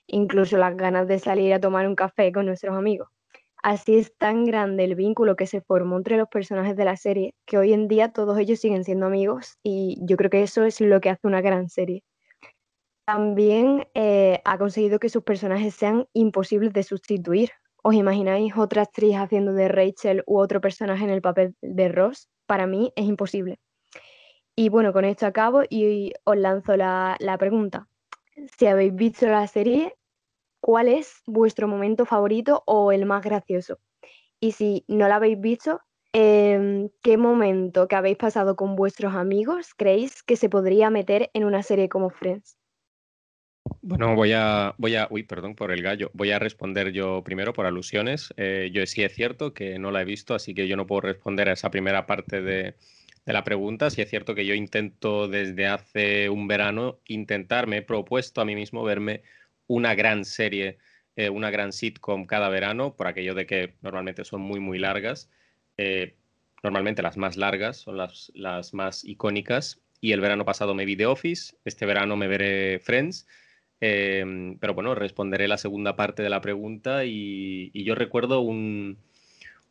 Incluso 0.07 0.57
las 0.57 0.75
ganas 0.75 1.07
de 1.07 1.19
salir 1.19 1.53
a 1.53 1.59
tomar 1.59 1.87
un 1.87 1.95
café 1.95 2.31
con 2.31 2.47
nuestros 2.47 2.75
amigos. 2.75 3.09
Así 3.63 3.97
es 3.97 4.15
tan 4.17 4.45
grande 4.45 4.83
el 4.83 4.95
vínculo 4.95 5.35
que 5.35 5.45
se 5.45 5.61
formó 5.61 5.97
entre 5.97 6.17
los 6.17 6.27
personajes 6.27 6.75
de 6.75 6.85
la 6.85 6.97
serie 6.97 7.35
que 7.45 7.57
hoy 7.57 7.73
en 7.73 7.87
día 7.87 8.11
todos 8.11 8.37
ellos 8.39 8.59
siguen 8.59 8.83
siendo 8.83 9.05
amigos 9.05 9.59
y 9.61 9.99
yo 10.01 10.17
creo 10.17 10.31
que 10.31 10.41
eso 10.41 10.63
es 10.63 10.81
lo 10.81 10.99
que 10.99 11.09
hace 11.09 11.27
una 11.27 11.41
gran 11.41 11.69
serie. 11.69 12.03
También 13.05 13.87
eh, 13.93 14.41
ha 14.45 14.57
conseguido 14.57 14.99
que 14.99 15.09
sus 15.09 15.23
personajes 15.23 15.75
sean 15.75 16.07
imposibles 16.13 16.73
de 16.73 16.83
sustituir, 16.83 17.51
¿Os 17.83 17.95
imagináis 17.95 18.55
otra 18.55 18.83
actriz 18.83 19.15
haciendo 19.15 19.53
de 19.53 19.67
Rachel 19.67 20.23
u 20.27 20.37
otro 20.39 20.61
personaje 20.61 21.03
en 21.03 21.09
el 21.09 21.21
papel 21.21 21.55
de 21.61 21.89
Ross? 21.89 22.29
Para 22.45 22.67
mí 22.67 22.93
es 22.95 23.05
imposible. 23.05 23.59
Y 24.55 24.69
bueno, 24.69 24.93
con 24.93 25.03
esto 25.03 25.25
acabo 25.25 25.63
y 25.67 26.13
os 26.23 26.37
lanzo 26.37 26.77
la, 26.77 27.15
la 27.19 27.39
pregunta. 27.39 27.87
Si 28.57 28.67
habéis 28.67 28.93
visto 28.93 29.25
la 29.25 29.47
serie, 29.47 29.95
¿cuál 30.61 30.87
es 30.87 31.21
vuestro 31.25 31.67
momento 31.67 32.05
favorito 32.05 32.63
o 32.65 32.91
el 32.91 33.05
más 33.05 33.23
gracioso? 33.23 33.79
Y 34.39 34.53
si 34.53 34.85
no 34.87 35.07
la 35.07 35.15
habéis 35.17 35.39
visto, 35.39 35.81
em, 36.13 36.89
¿qué 37.01 37.17
momento 37.17 37.87
que 37.87 37.95
habéis 37.95 38.17
pasado 38.17 38.55
con 38.55 38.75
vuestros 38.75 39.13
amigos 39.13 39.73
creéis 39.75 40.23
que 40.23 40.35
se 40.35 40.49
podría 40.49 40.89
meter 40.89 41.29
en 41.33 41.43
una 41.43 41.63
serie 41.63 41.89
como 41.89 42.09
Friends? 42.09 42.57
Bueno, 43.83 44.15
voy 44.15 44.33
a, 44.33 44.73
voy 44.77 44.95
a, 44.95 45.07
uy, 45.11 45.23
perdón 45.23 45.55
por 45.55 45.71
el 45.71 45.81
gallo. 45.81 46.09
Voy 46.13 46.31
a 46.31 46.39
responder 46.39 46.91
yo 46.91 47.23
primero 47.23 47.53
por 47.53 47.65
alusiones. 47.65 48.33
Eh, 48.37 48.69
yo 48.73 48.85
sí 48.85 49.03
es 49.03 49.13
cierto 49.13 49.53
que 49.53 49.79
no 49.79 49.91
la 49.91 50.01
he 50.01 50.05
visto, 50.05 50.33
así 50.33 50.53
que 50.53 50.67
yo 50.67 50.75
no 50.75 50.87
puedo 50.87 51.01
responder 51.01 51.49
a 51.49 51.53
esa 51.53 51.69
primera 51.69 52.05
parte 52.05 52.41
de, 52.41 52.75
de 53.25 53.33
la 53.33 53.43
pregunta. 53.43 53.89
Sí 53.89 54.01
es 54.01 54.09
cierto 54.09 54.35
que 54.35 54.45
yo 54.45 54.53
intento 54.53 55.27
desde 55.27 55.67
hace 55.67 56.29
un 56.29 56.47
verano 56.47 56.99
intentar, 57.05 57.67
me 57.67 57.77
he 57.77 57.81
propuesto 57.81 58.41
a 58.41 58.45
mí 58.45 58.55
mismo 58.55 58.83
verme 58.83 59.21
una 59.71 59.95
gran 59.95 60.25
serie, 60.25 60.77
eh, 61.15 61.29
una 61.29 61.49
gran 61.49 61.71
sitcom 61.71 62.25
cada 62.25 62.49
verano, 62.49 62.93
por 62.97 63.07
aquello 63.07 63.33
de 63.33 63.45
que 63.45 63.75
normalmente 63.81 64.25
son 64.25 64.41
muy, 64.41 64.59
muy 64.59 64.79
largas. 64.79 65.29
Eh, 65.77 66.15
normalmente 66.61 67.01
las 67.01 67.15
más 67.15 67.37
largas 67.37 67.77
son 67.77 67.95
las, 67.97 68.31
las 68.35 68.73
más 68.73 69.05
icónicas. 69.05 69.81
Y 70.01 70.11
el 70.11 70.19
verano 70.19 70.43
pasado 70.43 70.73
me 70.73 70.83
vi 70.83 70.97
The 70.97 71.05
Office, 71.05 71.55
este 71.63 71.85
verano 71.85 72.17
me 72.17 72.27
veré 72.27 72.79
Friends. 72.79 73.27
Em, 73.79 74.57
pero 74.59 74.73
bueno, 74.73 74.93
responderé 74.93 75.47
la 75.47 75.57
segunda 75.57 75.95
parte 75.95 76.21
de 76.21 76.29
la 76.29 76.41
pregunta 76.41 77.05
y, 77.05 77.71
yo 77.73 77.95
recuerdo 77.95 78.41
un, 78.41 78.97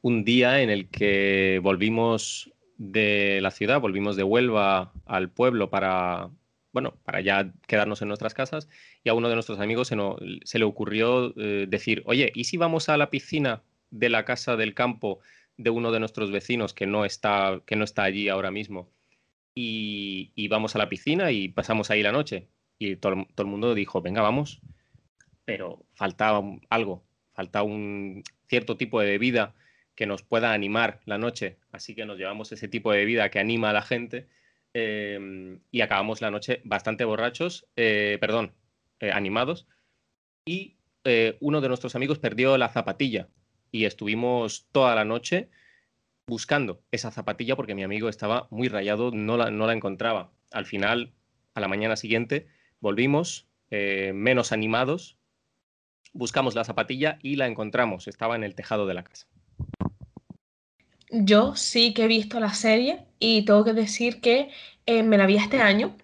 un, 0.02 0.24
día 0.24 0.62
en 0.62 0.70
el 0.70 0.88
que 0.88 1.60
volvimos 1.62 2.50
de 2.78 3.40
la 3.42 3.50
ciudad, 3.50 3.80
volvimos 3.80 4.16
de 4.16 4.22
Huelva 4.22 4.92
al 5.04 5.30
pueblo 5.30 5.68
para, 5.68 6.30
bueno, 6.72 6.94
para 7.04 7.20
ya 7.20 7.52
quedarnos 7.66 8.02
en 8.02 8.08
nuestras 8.08 8.34
casas 8.34 8.68
y 9.02 9.08
a 9.08 9.14
uno 9.14 9.28
de 9.28 9.34
nuestros 9.34 9.58
amigos 9.60 9.88
se, 9.88 10.58
le 10.58 10.64
ocurrió 10.64 11.34
eh, 11.36 11.66
decir, 11.68 12.02
oye, 12.06 12.30
¿y 12.34 12.44
si 12.44 12.56
vamos 12.56 12.88
a 12.88 12.96
la 12.96 13.10
piscina 13.10 13.62
de 13.90 14.08
la 14.08 14.24
casa 14.24 14.56
del 14.56 14.74
campo 14.74 15.20
de 15.56 15.70
uno 15.70 15.90
de 15.92 16.00
nuestros 16.00 16.30
vecinos 16.30 16.72
que 16.72 16.86
no 16.86 17.04
está, 17.04 17.60
que 17.66 17.76
no 17.76 17.84
está 17.84 18.04
allí 18.04 18.28
ahora 18.28 18.50
mismo? 18.50 18.90
Y, 19.54 20.32
y 20.36 20.48
vamos 20.48 20.76
a 20.76 20.78
la 20.78 20.88
piscina 20.88 21.32
y 21.32 21.48
pasamos 21.48 21.90
ahí 21.90 22.02
la 22.02 22.12
noche 22.12 22.48
y 22.78 22.96
todo, 22.96 23.26
el 23.36 23.46
mundo 23.46 23.74
dijo, 23.74 24.00
venga, 24.00 24.22
vamos, 24.22 24.60
pero 25.44 25.84
faltaba 25.92 26.42
algo, 26.70 27.04
faltaba 27.34 27.64
un 27.64 28.22
cierto 28.48 28.76
tipo 28.76 29.00
de 29.00 29.10
bebida 29.10 29.54
que 29.94 30.06
nos 30.06 30.22
pueda 30.22 30.52
animar 30.54 31.00
la 31.04 31.18
noche, 31.18 31.58
así 31.72 31.94
que 31.94 32.06
nos 32.06 32.16
llevamos 32.16 32.52
ese 32.52 32.68
tipo 32.68 32.90
de 32.90 32.98
bebida 32.98 33.30
que 33.30 33.38
anima 33.38 33.70
a 33.70 33.74
la 33.74 33.82
gente 33.82 34.28
em, 34.74 35.60
y 35.70 35.80
acabamos 35.80 36.20
la 36.20 36.30
noche 36.30 36.60
bastante 36.64 37.04
borrachos, 37.04 37.66
eh, 37.76 38.18
perdón, 38.20 38.54
eh, 39.00 39.10
animados, 39.12 39.66
y 40.44 40.76
eh, 41.04 41.36
uno 41.40 41.60
de 41.60 41.68
nuestros 41.68 41.94
amigos 41.94 42.18
perdió 42.18 42.58
la 42.58 42.68
zapatilla 42.68 43.28
y 43.72 43.84
estuvimos 43.84 44.68
toda 44.72 44.94
la 44.94 45.04
noche 45.04 45.50
buscando 46.26 46.82
esa 46.90 47.10
zapatilla 47.10 47.56
porque 47.56 47.74
mi 47.74 47.82
amigo 47.82 48.08
estaba 48.08 48.48
muy 48.50 48.68
rayado, 48.68 49.10
no 49.10 49.36
la, 49.36 49.50
no 49.50 49.66
la 49.66 49.72
encontraba. 49.72 50.32
Al 50.52 50.66
final, 50.66 51.12
a 51.54 51.60
la 51.60 51.68
mañana 51.68 51.96
siguiente, 51.96 52.48
Volvimos 52.80 53.46
eh, 53.70 54.12
menos 54.14 54.52
animados, 54.52 55.18
buscamos 56.14 56.54
la 56.54 56.64
zapatilla 56.64 57.18
y 57.22 57.36
la 57.36 57.46
encontramos. 57.46 58.08
Estaba 58.08 58.36
en 58.36 58.42
el 58.42 58.54
tejado 58.54 58.86
de 58.86 58.94
la 58.94 59.04
casa. 59.04 59.26
Yo 61.10 61.56
sí 61.56 61.92
que 61.94 62.04
he 62.04 62.08
visto 62.08 62.40
la 62.40 62.54
serie 62.54 63.04
y 63.18 63.44
tengo 63.44 63.64
que 63.64 63.72
decir 63.72 64.20
que 64.20 64.50
eh, 64.86 65.02
me 65.02 65.18
la 65.18 65.26
vi 65.26 65.36
este 65.36 65.60
año. 65.60 65.96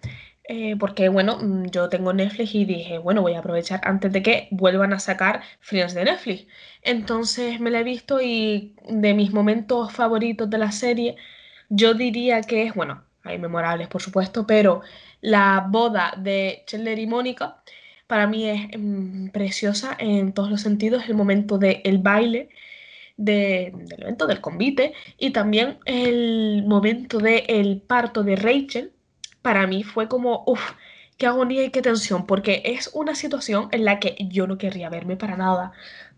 Eh, 0.49 0.77
porque 0.79 1.09
bueno, 1.09 1.37
mm, 1.39 1.65
yo 1.71 1.89
tengo 1.89 2.13
Netflix 2.13 2.55
y 2.55 2.65
dije, 2.65 2.97
bueno, 2.99 3.21
voy 3.21 3.33
a 3.33 3.39
aprovechar 3.39 3.81
antes 3.83 4.13
de 4.13 4.23
que 4.23 4.47
vuelvan 4.51 4.93
a 4.93 4.99
sacar 4.99 5.41
Friends 5.59 5.93
de 5.93 6.05
Netflix. 6.05 6.47
Entonces 6.81 7.59
me 7.59 7.69
la 7.69 7.81
he 7.81 7.83
visto 7.83 8.21
y 8.21 8.73
de 8.87 9.13
mis 9.13 9.33
momentos 9.33 9.91
favoritos 9.91 10.49
de 10.49 10.57
la 10.57 10.71
serie, 10.71 11.17
yo 11.69 11.93
diría 11.93 12.41
que 12.41 12.63
es, 12.63 12.73
bueno, 12.75 13.03
hay 13.23 13.37
memorables 13.39 13.87
por 13.89 14.01
supuesto, 14.01 14.47
pero 14.47 14.81
la 15.21 15.65
boda 15.69 16.13
de 16.17 16.63
Chandler 16.65 16.99
y 16.99 17.07
Mónica 17.07 17.61
para 18.07 18.27
mí 18.27 18.49
es 18.49 18.67
mm, 18.77 19.29
preciosa 19.29 19.95
en 19.99 20.33
todos 20.33 20.49
los 20.49 20.61
sentidos, 20.61 21.03
el 21.07 21.15
momento 21.15 21.57
del 21.57 21.97
baile, 21.99 22.49
del 23.17 23.73
evento 23.97 24.27
del 24.27 24.41
convite 24.41 24.93
y 25.17 25.31
también 25.31 25.79
el 25.85 26.63
momento 26.65 27.17
del 27.17 27.81
parto 27.81 28.23
de 28.23 28.35
Rachel, 28.35 28.93
para 29.41 29.67
mí 29.67 29.83
fue 29.83 30.07
como, 30.07 30.43
uff, 30.45 30.73
qué 31.17 31.25
agonía 31.25 31.63
y 31.63 31.71
qué 31.71 31.81
tensión, 31.81 32.25
porque 32.27 32.61
es 32.65 32.91
una 32.93 33.15
situación 33.15 33.69
en 33.71 33.85
la 33.85 33.99
que 33.99 34.15
yo 34.29 34.47
no 34.47 34.57
querría 34.57 34.89
verme 34.89 35.17
para 35.17 35.35
nada. 35.35 35.73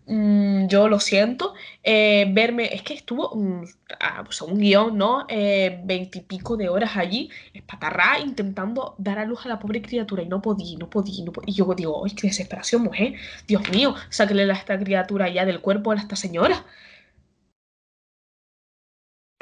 Mm, 0.06 0.66
yo 0.66 0.88
lo 0.88 0.98
siento, 0.98 1.54
eh, 1.84 2.26
verme, 2.30 2.74
es 2.74 2.82
que 2.82 2.94
estuvo 2.94 3.30
un, 3.30 3.68
ah, 4.00 4.22
pues, 4.24 4.42
un 4.42 4.58
guion, 4.58 4.98
¿no? 4.98 5.24
Eh, 5.28 5.80
veintipico 5.84 6.56
de 6.56 6.68
horas 6.68 6.96
allí, 6.96 7.30
espatarrá, 7.54 8.18
intentando 8.18 8.94
dar 8.98 9.18
a 9.20 9.24
luz 9.24 9.46
a 9.46 9.48
la 9.48 9.58
pobre 9.58 9.80
criatura 9.82 10.22
y 10.22 10.26
no 10.26 10.42
podía, 10.42 10.76
no 10.78 10.90
podía, 10.90 11.24
no 11.24 11.32
podía. 11.32 11.50
Y 11.50 11.54
yo 11.54 11.74
digo, 11.74 12.04
¡ay, 12.04 12.12
qué 12.14 12.26
desesperación, 12.26 12.82
mujer! 12.82 13.14
Dios 13.46 13.68
mío, 13.70 13.94
sáquele 14.08 14.50
a 14.50 14.54
esta 14.54 14.78
criatura 14.78 15.28
ya 15.28 15.44
del 15.44 15.60
cuerpo 15.60 15.92
a 15.92 15.96
esta 15.96 16.16
señora. 16.16 16.64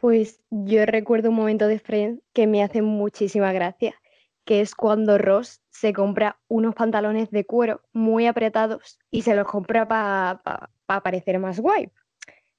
Pues 0.01 0.41
yo 0.51 0.87
recuerdo 0.87 1.31
un 1.31 1.35
momento 1.35 1.67
de 1.67 1.81
Friends 1.81 2.23
que 2.33 2.47
me 2.47 2.63
hace 2.63 2.83
muchísima 2.83 3.53
gracia 3.53 3.97
que 4.45 4.61
es 4.61 4.75
cuando 4.75 5.19
Ross 5.19 5.61
se 5.71 5.93
compra 5.93 6.41
unos 6.49 6.75
pantalones 6.75 7.31
de 7.31 7.45
cuero 7.45 7.83
muy 7.93 8.27
apretados 8.27 8.99
y 9.11 9.23
se 9.23 9.35
los 9.35 9.47
compra 9.47 9.89
para 9.89 11.03
parecer 11.03 11.39
más 11.41 11.61
guay. 11.61 11.91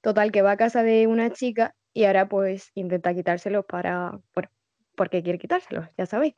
Total, 0.01 0.31
que 0.31 0.41
va 0.41 0.51
a 0.51 0.57
casa 0.57 0.83
de 0.83 1.07
una 1.07 1.31
chica 1.31 1.75
y 1.93 2.03
ahora 2.03 2.27
pues 2.29 2.71
intenta 2.75 3.13
quitárselos 3.15 3.65
para, 3.65 4.19
bueno, 4.35 4.49
porque 4.95 5.23
quiere 5.23 5.39
quitárselos, 5.39 5.87
ya 5.97 6.05
sabéis. 6.05 6.35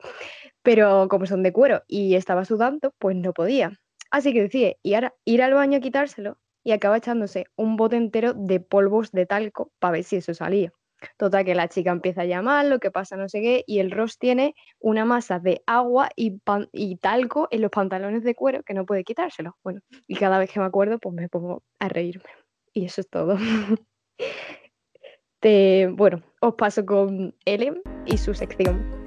Pero 0.62 1.08
como 1.10 1.26
son 1.26 1.42
de 1.42 1.52
cuero 1.52 1.82
y 1.88 2.14
estaba 2.14 2.44
sudando, 2.46 2.94
pues 2.98 3.16
no 3.16 3.34
podía. 3.34 3.72
Así 4.10 4.32
que 4.32 4.42
decide 4.42 4.78
y 4.82 4.94
ahora 4.94 5.14
ir 5.24 5.42
al 5.42 5.52
baño 5.52 5.78
a 5.78 5.80
quitárselo 5.80 6.38
y 6.64 6.70
acaba 6.70 6.96
echándose 6.96 7.46
un 7.56 7.76
bote 7.76 7.96
entero 7.96 8.34
de 8.34 8.60
polvos 8.60 9.10
de 9.10 9.26
talco 9.26 9.72
para 9.80 9.92
ver 9.92 10.04
si 10.04 10.16
eso 10.16 10.32
salía. 10.32 10.72
Total, 11.16 11.44
que 11.44 11.54
la 11.54 11.68
chica 11.68 11.90
empieza 11.90 12.22
a 12.22 12.26
llamar, 12.26 12.66
lo 12.66 12.78
que 12.78 12.90
pasa 12.90 13.16
no 13.16 13.28
sé 13.28 13.40
qué, 13.40 13.64
y 13.66 13.78
el 13.78 13.90
Ross 13.90 14.18
tiene 14.18 14.54
una 14.78 15.04
masa 15.04 15.38
de 15.38 15.62
agua 15.66 16.08
y, 16.16 16.40
y 16.72 16.96
talco 16.96 17.48
en 17.50 17.62
los 17.62 17.70
pantalones 17.70 18.24
de 18.24 18.34
cuero 18.34 18.62
que 18.62 18.74
no 18.74 18.86
puede 18.86 19.04
quitárselo. 19.04 19.56
Bueno, 19.62 19.80
y 20.06 20.16
cada 20.16 20.38
vez 20.38 20.50
que 20.50 20.60
me 20.60 20.66
acuerdo, 20.66 20.98
pues 20.98 21.14
me 21.14 21.28
pongo 21.28 21.62
a 21.78 21.88
reírme. 21.88 22.30
Y 22.72 22.84
eso 22.86 23.00
es 23.00 23.08
todo. 23.08 23.36
bueno, 25.92 26.22
os 26.40 26.54
paso 26.54 26.86
con 26.86 27.34
Ellen 27.44 27.82
y 28.06 28.18
su 28.18 28.34
sección. 28.34 29.01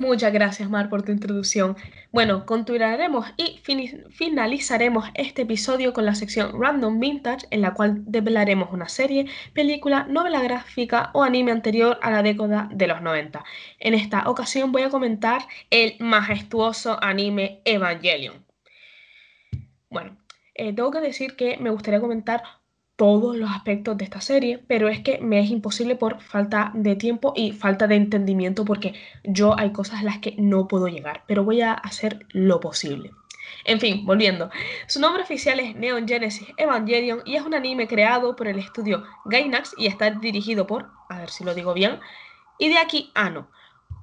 Muchas 0.00 0.32
gracias, 0.32 0.68
Mar, 0.68 0.88
por 0.88 1.02
tu 1.02 1.12
introducción. 1.12 1.76
Bueno, 2.10 2.46
continuaremos 2.46 3.26
y 3.36 3.60
finalizaremos 4.10 5.08
este 5.14 5.42
episodio 5.42 5.92
con 5.92 6.04
la 6.04 6.16
sección 6.16 6.60
Random 6.60 6.98
Vintage, 6.98 7.46
en 7.50 7.60
la 7.60 7.74
cual 7.74 8.02
develaremos 8.04 8.72
una 8.72 8.88
serie, 8.88 9.26
película, 9.52 10.04
novela 10.08 10.42
gráfica 10.42 11.10
o 11.14 11.22
anime 11.22 11.52
anterior 11.52 11.98
a 12.02 12.10
la 12.10 12.24
década 12.24 12.68
de 12.72 12.88
los 12.88 13.02
90. 13.02 13.44
En 13.78 13.94
esta 13.94 14.28
ocasión 14.28 14.72
voy 14.72 14.82
a 14.82 14.90
comentar 14.90 15.42
el 15.70 15.94
majestuoso 16.00 16.98
anime 17.00 17.60
Evangelion. 17.64 18.44
Bueno, 19.90 20.16
eh, 20.54 20.72
tengo 20.72 20.90
que 20.90 21.00
decir 21.00 21.36
que 21.36 21.56
me 21.58 21.70
gustaría 21.70 22.00
comentar 22.00 22.42
todos 22.96 23.36
los 23.36 23.50
aspectos 23.50 23.96
de 23.96 24.04
esta 24.04 24.20
serie, 24.20 24.62
pero 24.68 24.88
es 24.88 25.00
que 25.00 25.18
me 25.18 25.40
es 25.40 25.50
imposible 25.50 25.96
por 25.96 26.20
falta 26.20 26.70
de 26.74 26.94
tiempo 26.96 27.32
y 27.34 27.52
falta 27.52 27.86
de 27.86 27.96
entendimiento 27.96 28.64
porque 28.64 28.94
yo 29.24 29.58
hay 29.58 29.72
cosas 29.72 30.00
a 30.00 30.04
las 30.04 30.18
que 30.18 30.34
no 30.38 30.68
puedo 30.68 30.86
llegar, 30.88 31.24
pero 31.26 31.44
voy 31.44 31.60
a 31.60 31.72
hacer 31.72 32.26
lo 32.30 32.60
posible. 32.60 33.10
En 33.64 33.80
fin, 33.80 34.06
volviendo. 34.06 34.50
Su 34.86 35.00
nombre 35.00 35.22
oficial 35.22 35.60
es 35.60 35.74
Neon 35.74 36.06
Genesis 36.06 36.48
Evangelion 36.56 37.22
y 37.24 37.36
es 37.36 37.42
un 37.42 37.54
anime 37.54 37.86
creado 37.86 38.36
por 38.36 38.48
el 38.48 38.58
estudio 38.58 39.04
Gainax 39.24 39.74
y 39.76 39.86
está 39.86 40.10
dirigido 40.10 40.66
por, 40.66 40.90
a 41.08 41.18
ver 41.18 41.30
si 41.30 41.44
lo 41.44 41.54
digo 41.54 41.74
bien, 41.74 41.98
Hideaki 42.58 43.10
Anno, 43.14 43.48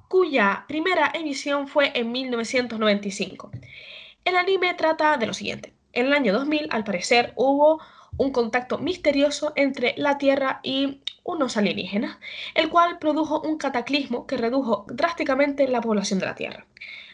cuya 0.08 0.64
primera 0.68 1.10
emisión 1.14 1.66
fue 1.66 1.92
en 1.94 2.12
1995. 2.12 3.50
El 4.24 4.36
anime 4.36 4.74
trata 4.74 5.16
de 5.16 5.26
lo 5.26 5.34
siguiente. 5.34 5.72
En 5.92 6.06
el 6.06 6.12
año 6.12 6.32
2000, 6.32 6.68
al 6.70 6.84
parecer, 6.84 7.32
hubo 7.36 7.80
un 8.16 8.30
contacto 8.30 8.78
misterioso 8.78 9.52
entre 9.56 9.94
la 9.96 10.18
Tierra 10.18 10.60
y 10.62 11.00
unos 11.24 11.56
alienígenas, 11.56 12.18
el 12.54 12.68
cual 12.68 12.98
produjo 12.98 13.40
un 13.40 13.58
cataclismo 13.58 14.26
que 14.26 14.36
redujo 14.36 14.84
drásticamente 14.88 15.68
la 15.68 15.80
población 15.80 16.18
de 16.18 16.26
la 16.26 16.34
Tierra. 16.34 16.66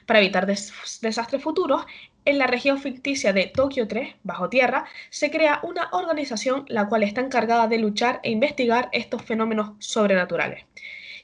Para 0.07 0.21
evitar 0.21 0.47
desastres 0.47 1.43
futuros, 1.43 1.85
en 2.25 2.39
la 2.39 2.47
región 2.47 2.79
ficticia 2.79 3.33
de 3.33 3.47
Tokio 3.47 3.87
3, 3.87 4.17
bajo 4.23 4.49
tierra, 4.49 4.87
se 5.11 5.31
crea 5.31 5.61
una 5.63 5.89
organización 5.93 6.65
la 6.69 6.89
cual 6.89 7.03
está 7.03 7.21
encargada 7.21 7.69
de 7.69 7.79
luchar 7.79 8.21
e 8.23 8.31
investigar 8.31 8.89
estos 8.93 9.23
fenómenos 9.23 9.73
sobrenaturales. 9.79 10.65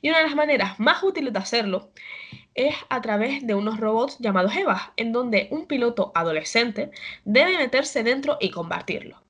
Y 0.01 0.11
una 0.11 0.19
de 0.19 0.25
las 0.25 0.35
maneras 0.35 0.79
más 0.81 1.03
útiles 1.03 1.33
de 1.33 1.39
hacerlo 1.39 1.91
es 2.55 2.75
a 2.89 3.01
través 3.01 3.47
de 3.47 3.55
unos 3.55 3.81
robots 3.81 4.19
llamados 4.19 4.55
EVA, 4.55 4.93
en 4.97 5.13
donde 5.13 5.49
un 5.51 5.67
piloto 5.67 6.13
adolescente 6.15 6.91
debe 7.25 7.57
meterse 7.57 8.03
dentro 8.03 8.37
y 8.39 8.51
combatirlo. 8.51 9.24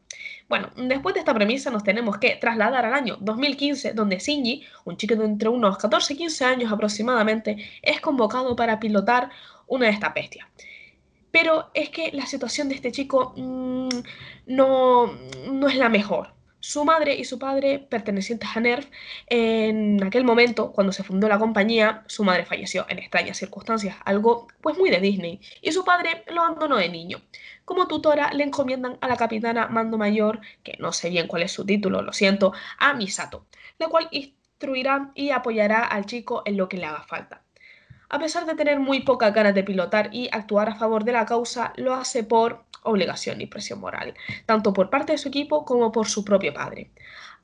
Bueno, 0.48 0.70
después 0.76 1.14
de 1.14 1.20
esta 1.20 1.32
premisa 1.32 1.70
nos 1.70 1.82
tenemos 1.82 2.18
que 2.18 2.36
trasladar 2.36 2.84
al 2.84 2.94
año 2.94 3.16
2015, 3.20 3.94
donde 3.94 4.18
Shinji, 4.18 4.62
un 4.84 4.96
chico 4.96 5.16
de 5.16 5.24
entre 5.24 5.48
unos 5.48 5.78
14 5.78 6.12
y 6.12 6.16
15 6.16 6.44
años 6.44 6.72
aproximadamente, 6.72 7.56
es 7.82 8.00
convocado 8.00 8.54
para 8.54 8.78
pilotar 8.78 9.30
una 9.66 9.86
de 9.86 9.92
estas 9.92 10.12
bestias. 10.12 10.46
Pero 11.30 11.70
es 11.74 11.88
que 11.88 12.12
la 12.12 12.26
situación 12.26 12.68
de 12.68 12.74
este 12.76 12.92
chico 12.92 13.32
mmm, 13.36 13.88
no, 14.46 15.06
no 15.50 15.68
es 15.68 15.76
la 15.76 15.88
mejor. 15.88 16.33
Su 16.66 16.82
madre 16.86 17.14
y 17.14 17.26
su 17.26 17.38
padre, 17.38 17.78
pertenecientes 17.78 18.48
a 18.56 18.58
NERF, 18.58 18.88
en 19.26 20.02
aquel 20.02 20.24
momento, 20.24 20.72
cuando 20.72 20.94
se 20.94 21.02
fundó 21.04 21.28
la 21.28 21.38
compañía, 21.38 22.04
su 22.06 22.24
madre 22.24 22.46
falleció 22.46 22.86
en 22.88 22.98
extrañas 22.98 23.36
circunstancias, 23.36 23.96
algo 24.06 24.46
pues 24.62 24.78
muy 24.78 24.88
de 24.88 24.98
Disney, 24.98 25.42
y 25.60 25.72
su 25.72 25.84
padre 25.84 26.24
lo 26.28 26.40
abandonó 26.40 26.76
de 26.76 26.88
niño. 26.88 27.20
Como 27.66 27.86
tutora 27.86 28.32
le 28.32 28.44
encomiendan 28.44 28.96
a 29.02 29.08
la 29.08 29.18
capitana 29.18 29.68
Mando 29.68 29.98
Mayor, 29.98 30.40
que 30.62 30.78
no 30.78 30.92
sé 30.92 31.10
bien 31.10 31.26
cuál 31.26 31.42
es 31.42 31.52
su 31.52 31.66
título, 31.66 32.00
lo 32.00 32.14
siento, 32.14 32.54
a 32.78 32.94
Misato, 32.94 33.44
la 33.78 33.88
cual 33.88 34.08
instruirá 34.10 35.12
y 35.14 35.32
apoyará 35.32 35.84
al 35.84 36.06
chico 36.06 36.44
en 36.46 36.56
lo 36.56 36.70
que 36.70 36.78
le 36.78 36.86
haga 36.86 37.02
falta. 37.02 37.42
A 38.08 38.18
pesar 38.18 38.46
de 38.46 38.54
tener 38.54 38.78
muy 38.78 39.00
pocas 39.00 39.34
ganas 39.34 39.54
de 39.54 39.64
pilotar 39.64 40.08
y 40.14 40.30
actuar 40.32 40.70
a 40.70 40.76
favor 40.76 41.04
de 41.04 41.12
la 41.12 41.26
causa, 41.26 41.74
lo 41.76 41.92
hace 41.94 42.24
por 42.24 42.63
obligación 42.84 43.40
y 43.40 43.46
presión 43.46 43.80
moral, 43.80 44.14
tanto 44.46 44.72
por 44.72 44.90
parte 44.90 45.12
de 45.12 45.18
su 45.18 45.28
equipo 45.28 45.64
como 45.64 45.92
por 45.92 46.06
su 46.06 46.24
propio 46.24 46.54
padre. 46.54 46.90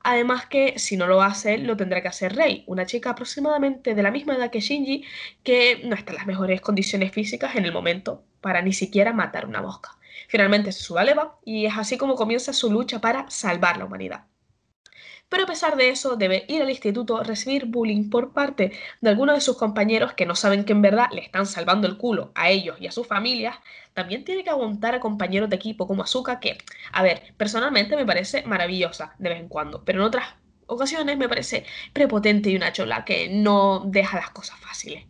Además 0.03 0.47
que 0.47 0.79
si 0.79 0.97
no 0.97 1.05
lo 1.05 1.21
hace, 1.21 1.57
lo 1.57 1.77
tendrá 1.77 2.01
que 2.01 2.07
hacer 2.07 2.35
Rei, 2.35 2.63
una 2.65 2.85
chica 2.85 3.11
aproximadamente 3.11 3.93
de 3.93 4.03
la 4.03 4.11
misma 4.11 4.35
edad 4.35 4.49
que 4.49 4.61
Shinji, 4.61 5.03
que 5.43 5.81
no 5.83 5.95
está 5.95 6.11
en 6.11 6.17
las 6.17 6.27
mejores 6.27 6.61
condiciones 6.61 7.11
físicas 7.11 7.55
en 7.55 7.65
el 7.65 7.71
momento 7.71 8.23
para 8.41 8.61
ni 8.61 8.73
siquiera 8.73 9.13
matar 9.13 9.45
una 9.45 9.61
mosca. 9.61 9.97
Finalmente 10.27 10.71
se 10.71 10.81
sube 10.81 11.01
a 11.01 11.03
Leva 11.03 11.37
y 11.45 11.65
es 11.65 11.77
así 11.77 11.97
como 11.97 12.15
comienza 12.15 12.53
su 12.53 12.71
lucha 12.71 12.99
para 12.99 13.29
salvar 13.29 13.77
la 13.77 13.85
humanidad 13.85 14.30
pero 15.31 15.45
a 15.45 15.47
pesar 15.47 15.77
de 15.77 15.87
eso 15.87 16.17
debe 16.17 16.43
ir 16.49 16.61
al 16.61 16.69
instituto, 16.69 17.23
recibir 17.23 17.65
bullying 17.65 18.09
por 18.09 18.33
parte 18.33 18.73
de 18.99 19.09
algunos 19.09 19.33
de 19.33 19.39
sus 19.39 19.57
compañeros 19.57 20.11
que 20.11 20.25
no 20.25 20.35
saben 20.35 20.65
que 20.65 20.73
en 20.73 20.81
verdad 20.81 21.07
le 21.13 21.21
están 21.21 21.45
salvando 21.45 21.87
el 21.87 21.95
culo 21.95 22.33
a 22.35 22.49
ellos 22.49 22.75
y 22.81 22.87
a 22.87 22.91
sus 22.91 23.07
familias, 23.07 23.55
también 23.93 24.25
tiene 24.25 24.43
que 24.43 24.49
aguantar 24.49 24.93
a 24.93 24.99
compañeros 24.99 25.49
de 25.49 25.55
equipo 25.55 25.87
como 25.87 26.03
Azuka 26.03 26.41
que, 26.41 26.57
a 26.91 27.01
ver, 27.01 27.33
personalmente 27.37 27.95
me 27.95 28.05
parece 28.05 28.43
maravillosa 28.43 29.15
de 29.19 29.29
vez 29.29 29.39
en 29.39 29.47
cuando, 29.47 29.85
pero 29.85 29.99
en 29.99 30.07
otras 30.07 30.25
ocasiones 30.65 31.17
me 31.17 31.29
parece 31.29 31.65
prepotente 31.93 32.49
y 32.49 32.57
una 32.57 32.73
chola 32.73 33.05
que 33.05 33.29
no 33.29 33.83
deja 33.85 34.17
las 34.17 34.31
cosas 34.31 34.59
fáciles. 34.59 35.05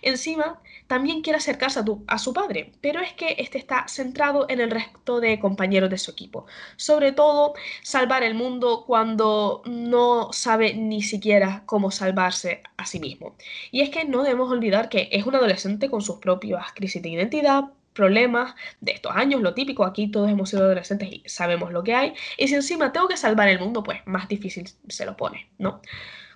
Encima, 0.00 0.58
también 0.86 1.22
quiere 1.22 1.38
acercarse 1.38 1.80
a, 1.80 1.84
a, 2.06 2.18
su 2.18 2.32
padre, 2.32 2.72
pero 2.80 3.00
es 3.00 3.12
que 3.12 3.36
este 3.38 3.58
está 3.58 3.86
centrado 3.88 4.46
en 4.48 4.60
el 4.60 4.70
resto 4.70 5.20
de 5.20 5.38
compañeros 5.38 5.90
de 5.90 5.98
su 5.98 6.10
equipo. 6.10 6.46
Sobre 6.76 7.12
todo, 7.12 7.54
salvar 7.82 8.22
el 8.22 8.34
mundo 8.34 8.84
cuando 8.86 9.62
no 9.66 10.32
sabe 10.32 10.74
ni 10.74 11.02
siquiera 11.02 11.62
cómo 11.66 11.90
salvarse 11.90 12.62
a 12.76 12.86
sí 12.86 13.00
mismo. 13.00 13.36
Y 13.70 13.80
es 13.80 13.90
que 13.90 14.04
no 14.04 14.22
debemos 14.22 14.50
olvidar 14.50 14.88
que 14.88 15.08
es 15.12 15.26
un 15.26 15.34
adolescente 15.34 15.90
con 15.90 16.02
sus 16.02 16.16
propias 16.18 16.72
crisis 16.74 17.02
de 17.02 17.10
identidad, 17.10 17.64
problemas 17.96 18.54
de 18.80 18.92
estos 18.92 19.12
años, 19.16 19.40
lo 19.40 19.54
típico, 19.54 19.84
aquí 19.84 20.08
todos 20.08 20.30
hemos 20.30 20.50
sido 20.50 20.64
adolescentes 20.64 21.08
y 21.10 21.22
sabemos 21.26 21.72
lo 21.72 21.82
que 21.82 21.94
hay, 21.94 22.14
y 22.36 22.46
si 22.46 22.54
encima 22.54 22.92
tengo 22.92 23.08
que 23.08 23.16
salvar 23.16 23.48
el 23.48 23.58
mundo, 23.58 23.82
pues 23.82 24.00
más 24.04 24.28
difícil 24.28 24.68
se 24.86 25.06
lo 25.06 25.16
pone, 25.16 25.48
¿no? 25.58 25.80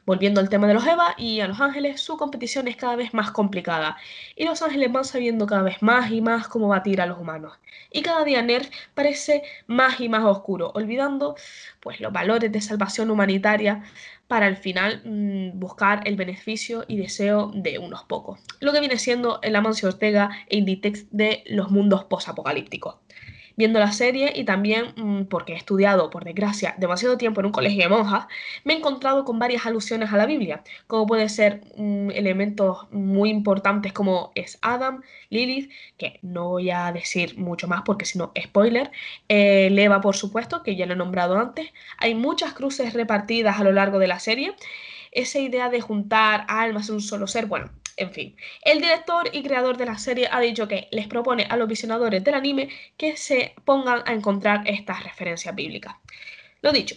Volviendo 0.06 0.40
al 0.40 0.48
tema 0.48 0.66
de 0.66 0.74
los 0.74 0.86
EVA 0.86 1.14
y 1.18 1.40
a 1.40 1.48
Los 1.48 1.60
Ángeles, 1.60 2.00
su 2.00 2.16
competición 2.16 2.68
es 2.68 2.76
cada 2.76 2.96
vez 2.96 3.14
más 3.14 3.30
complicada 3.30 3.96
y 4.36 4.44
Los 4.44 4.62
Ángeles 4.62 4.90
van 4.92 5.04
sabiendo 5.04 5.46
cada 5.46 5.62
vez 5.62 5.82
más 5.82 6.10
y 6.10 6.20
más 6.20 6.48
cómo 6.48 6.68
batir 6.68 7.00
a 7.00 7.06
los 7.06 7.18
humanos. 7.18 7.58
Y 7.92 8.02
cada 8.02 8.24
día 8.24 8.42
Nerf 8.42 8.70
parece 8.94 9.42
más 9.66 10.00
y 10.00 10.08
más 10.08 10.24
oscuro, 10.24 10.72
olvidando 10.74 11.36
pues 11.80 12.00
los 12.00 12.12
valores 12.12 12.50
de 12.50 12.60
salvación 12.60 13.10
humanitaria 13.10 13.82
para 14.28 14.46
al 14.46 14.56
final 14.56 15.02
mmm, 15.04 15.58
buscar 15.58 16.02
el 16.06 16.16
beneficio 16.16 16.84
y 16.86 16.96
deseo 16.96 17.50
de 17.54 17.78
unos 17.78 18.04
pocos. 18.04 18.40
Lo 18.60 18.72
que 18.72 18.80
viene 18.80 18.98
siendo 18.98 19.40
el 19.42 19.56
Amancio 19.56 19.88
Ortega 19.88 20.30
e 20.48 20.58
Inditex 20.58 21.06
de 21.10 21.42
los 21.46 21.70
mundos 21.70 22.04
posapocalípticos 22.04 22.96
viendo 23.60 23.78
la 23.78 23.92
serie 23.92 24.32
y 24.34 24.44
también 24.44 24.94
mmm, 24.96 25.24
porque 25.24 25.52
he 25.52 25.56
estudiado, 25.56 26.08
por 26.08 26.24
desgracia, 26.24 26.74
demasiado 26.78 27.18
tiempo 27.18 27.40
en 27.40 27.46
un 27.46 27.52
colegio 27.52 27.82
de 27.82 27.90
monjas, 27.90 28.24
me 28.64 28.72
he 28.72 28.78
encontrado 28.78 29.26
con 29.26 29.38
varias 29.38 29.66
alusiones 29.66 30.10
a 30.10 30.16
la 30.16 30.24
Biblia, 30.24 30.62
como 30.86 31.06
puede 31.06 31.28
ser 31.28 31.60
mmm, 31.76 32.10
elementos 32.10 32.90
muy 32.90 33.28
importantes 33.28 33.92
como 33.92 34.32
es 34.34 34.58
Adam, 34.62 35.02
Lilith, 35.28 35.70
que 35.98 36.18
no 36.22 36.48
voy 36.48 36.70
a 36.70 36.90
decir 36.90 37.38
mucho 37.38 37.68
más 37.68 37.82
porque 37.84 38.06
si 38.06 38.18
no, 38.18 38.32
spoiler, 38.42 38.90
eh, 39.28 39.68
Leva, 39.70 40.00
por 40.00 40.16
supuesto, 40.16 40.62
que 40.62 40.74
ya 40.74 40.86
lo 40.86 40.94
he 40.94 40.96
nombrado 40.96 41.38
antes, 41.38 41.68
hay 41.98 42.14
muchas 42.14 42.54
cruces 42.54 42.94
repartidas 42.94 43.60
a 43.60 43.64
lo 43.64 43.72
largo 43.72 43.98
de 43.98 44.08
la 44.08 44.20
serie, 44.20 44.54
esa 45.12 45.38
idea 45.38 45.68
de 45.68 45.82
juntar 45.82 46.46
almas 46.48 46.88
en 46.88 46.94
un 46.94 47.02
solo 47.02 47.26
ser, 47.26 47.44
bueno, 47.44 47.70
en 47.96 48.12
fin, 48.12 48.36
el 48.62 48.80
director 48.80 49.28
y 49.32 49.42
creador 49.42 49.76
de 49.76 49.86
la 49.86 49.98
serie 49.98 50.28
ha 50.30 50.40
dicho 50.40 50.68
que 50.68 50.88
les 50.90 51.06
propone 51.06 51.46
a 51.48 51.56
los 51.56 51.68
visionadores 51.68 52.22
del 52.24 52.34
anime 52.34 52.68
que 52.96 53.16
se 53.16 53.54
pongan 53.64 54.02
a 54.06 54.12
encontrar 54.12 54.62
estas 54.66 55.04
referencias 55.04 55.54
bíblicas. 55.54 55.94
Lo 56.62 56.72
dicho, 56.72 56.96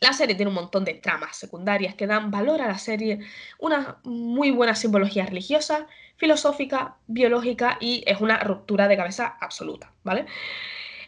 la 0.00 0.12
serie 0.12 0.34
tiene 0.34 0.48
un 0.48 0.56
montón 0.56 0.84
de 0.84 0.94
tramas 0.94 1.36
secundarias 1.36 1.94
que 1.94 2.08
dan 2.08 2.30
valor 2.30 2.60
a 2.60 2.66
la 2.66 2.78
serie, 2.78 3.20
una 3.58 4.00
muy 4.02 4.50
buena 4.50 4.74
simbología 4.74 5.26
religiosa, 5.26 5.86
filosófica, 6.16 6.96
biológica 7.06 7.78
y 7.80 8.02
es 8.06 8.20
una 8.20 8.38
ruptura 8.40 8.88
de 8.88 8.96
cabeza 8.96 9.36
absoluta, 9.40 9.92
¿vale? 10.02 10.26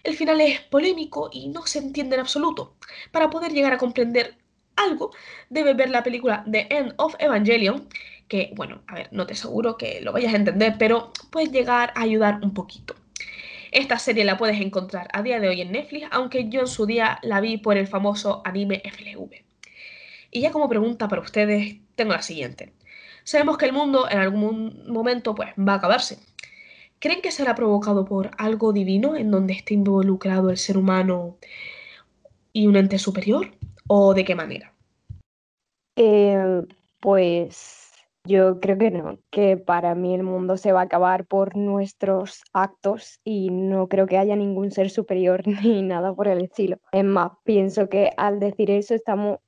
El 0.05 0.17
final 0.17 0.41
es 0.41 0.61
polémico 0.61 1.29
y 1.33 1.49
no 1.49 1.67
se 1.67 1.79
entiende 1.81 2.15
en 2.15 2.21
absoluto. 2.21 2.77
Para 3.11 3.31
poder 3.31 3.53
llegar 3.53 3.73
a 3.73 3.79
comprender 3.79 4.37
algo, 4.77 5.11
debe 5.51 5.75
ver 5.75 5.91
la 5.91 6.03
película 6.03 6.45
The 6.51 6.69
End 6.71 6.95
of 6.97 7.17
Evangelion, 7.19 7.89
que, 8.29 8.53
bueno, 8.57 8.83
a 8.87 8.95
ver, 8.95 9.09
no 9.13 9.27
te 9.27 9.35
aseguro 9.35 9.77
que 9.77 10.01
lo 10.01 10.13
vayas 10.13 10.33
a 10.35 10.37
entender, 10.37 10.77
pero 10.79 11.13
puede 11.31 11.49
llegar 11.49 11.93
a 11.95 12.03
ayudar 12.03 12.41
un 12.43 12.55
poquito. 12.55 12.95
Esta 13.71 13.99
serie 13.99 14.25
la 14.25 14.37
puedes 14.37 14.61
encontrar 14.61 15.09
a 15.13 15.23
día 15.23 15.41
de 15.41 15.49
hoy 15.49 15.61
en 15.61 15.73
Netflix, 15.73 16.07
aunque 16.13 16.49
yo 16.49 16.61
en 16.61 16.69
su 16.69 16.87
día 16.87 17.19
la 17.23 17.41
vi 17.41 17.59
por 17.59 17.77
el 17.77 17.89
famoso 17.89 18.41
anime 18.45 18.81
FLV. 18.85 19.45
Y 20.31 20.41
ya 20.41 20.53
como 20.53 20.69
pregunta 20.69 21.09
para 21.09 21.23
ustedes, 21.23 21.77
tengo 21.97 22.13
la 22.13 22.23
siguiente. 22.23 22.73
Sabemos 23.25 23.59
que 23.59 23.67
el 23.67 23.73
mundo 23.73 24.09
en 24.09 24.19
algún 24.19 24.85
momento 24.87 25.35
pues, 25.35 25.51
va 25.59 25.73
a 25.73 25.77
acabarse. 25.77 26.19
¿Creen 27.01 27.21
que 27.21 27.33
será 27.33 27.55
provocado 27.55 28.05
por 28.05 28.31
algo 28.39 28.73
divino 28.73 29.17
en 29.17 29.31
donde 29.31 29.55
esté 29.55 29.75
involucrado 29.75 30.51
el 30.51 30.57
ser 30.57 30.79
humano 30.79 31.37
y 32.53 32.67
un 32.67 32.77
ente 32.77 32.99
superior? 32.99 33.53
¿O 33.89 34.15
de 34.15 34.25
qué 34.25 34.35
manera? 34.35 34.73
Eh, 35.97 36.63
pues 37.01 37.84
yo 38.27 38.59
creo 38.61 38.79
que 38.79 38.91
no, 38.91 39.19
que 39.31 39.57
para 39.57 39.95
mí 39.95 40.15
el 40.15 40.23
mundo 40.23 40.57
se 40.57 40.73
va 40.73 40.81
a 40.81 40.85
acabar 40.85 41.27
por 41.27 41.57
nuestros 41.57 42.43
actos 42.53 43.21
y 43.23 43.51
no 43.51 43.89
creo 43.89 44.07
que 44.07 44.19
haya 44.19 44.35
ningún 44.35 44.71
ser 44.71 44.91
superior 44.91 45.43
ni 45.63 45.83
nada 45.83 46.15
por 46.15 46.29
el 46.29 46.43
estilo. 46.43 46.79
Es 46.93 47.05
más, 47.05 47.33
pienso 47.45 47.89
que 47.89 48.11
al 48.17 48.41
decir 48.41 48.71
eso 48.71 48.95
estamos 48.95 49.39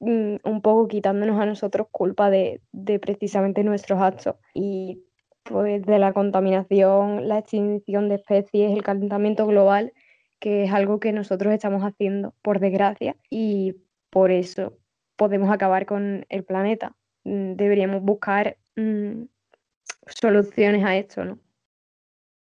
mm, 0.00 0.36
un 0.44 0.62
poco 0.62 0.86
quitándonos 0.86 1.40
a 1.40 1.46
nosotros 1.46 1.86
culpa 1.90 2.28
de, 2.30 2.60
de 2.72 2.98
precisamente 2.98 3.64
nuestros 3.64 4.00
actos 4.00 4.36
y 4.52 5.02
pues 5.42 5.82
de 5.86 5.98
la 5.98 6.12
contaminación, 6.12 7.28
la 7.28 7.38
extinción 7.38 8.08
de 8.08 8.16
especies, 8.16 8.72
el 8.72 8.82
calentamiento 8.82 9.46
global, 9.46 9.92
que 10.40 10.64
es 10.64 10.72
algo 10.72 11.00
que 11.00 11.12
nosotros 11.12 11.54
estamos 11.54 11.82
haciendo, 11.82 12.34
por 12.42 12.58
desgracia, 12.60 13.16
y 13.30 13.76
por 14.10 14.30
eso 14.30 14.76
podemos 15.16 15.50
acabar 15.50 15.86
con 15.86 16.26
el 16.28 16.44
planeta. 16.44 16.96
Mm, 17.26 17.56
deberíamos 17.56 18.02
buscar 18.02 18.56
mmm, 18.76 19.24
soluciones 20.06 20.84
a 20.84 20.96
esto, 20.96 21.24
¿no? 21.24 21.40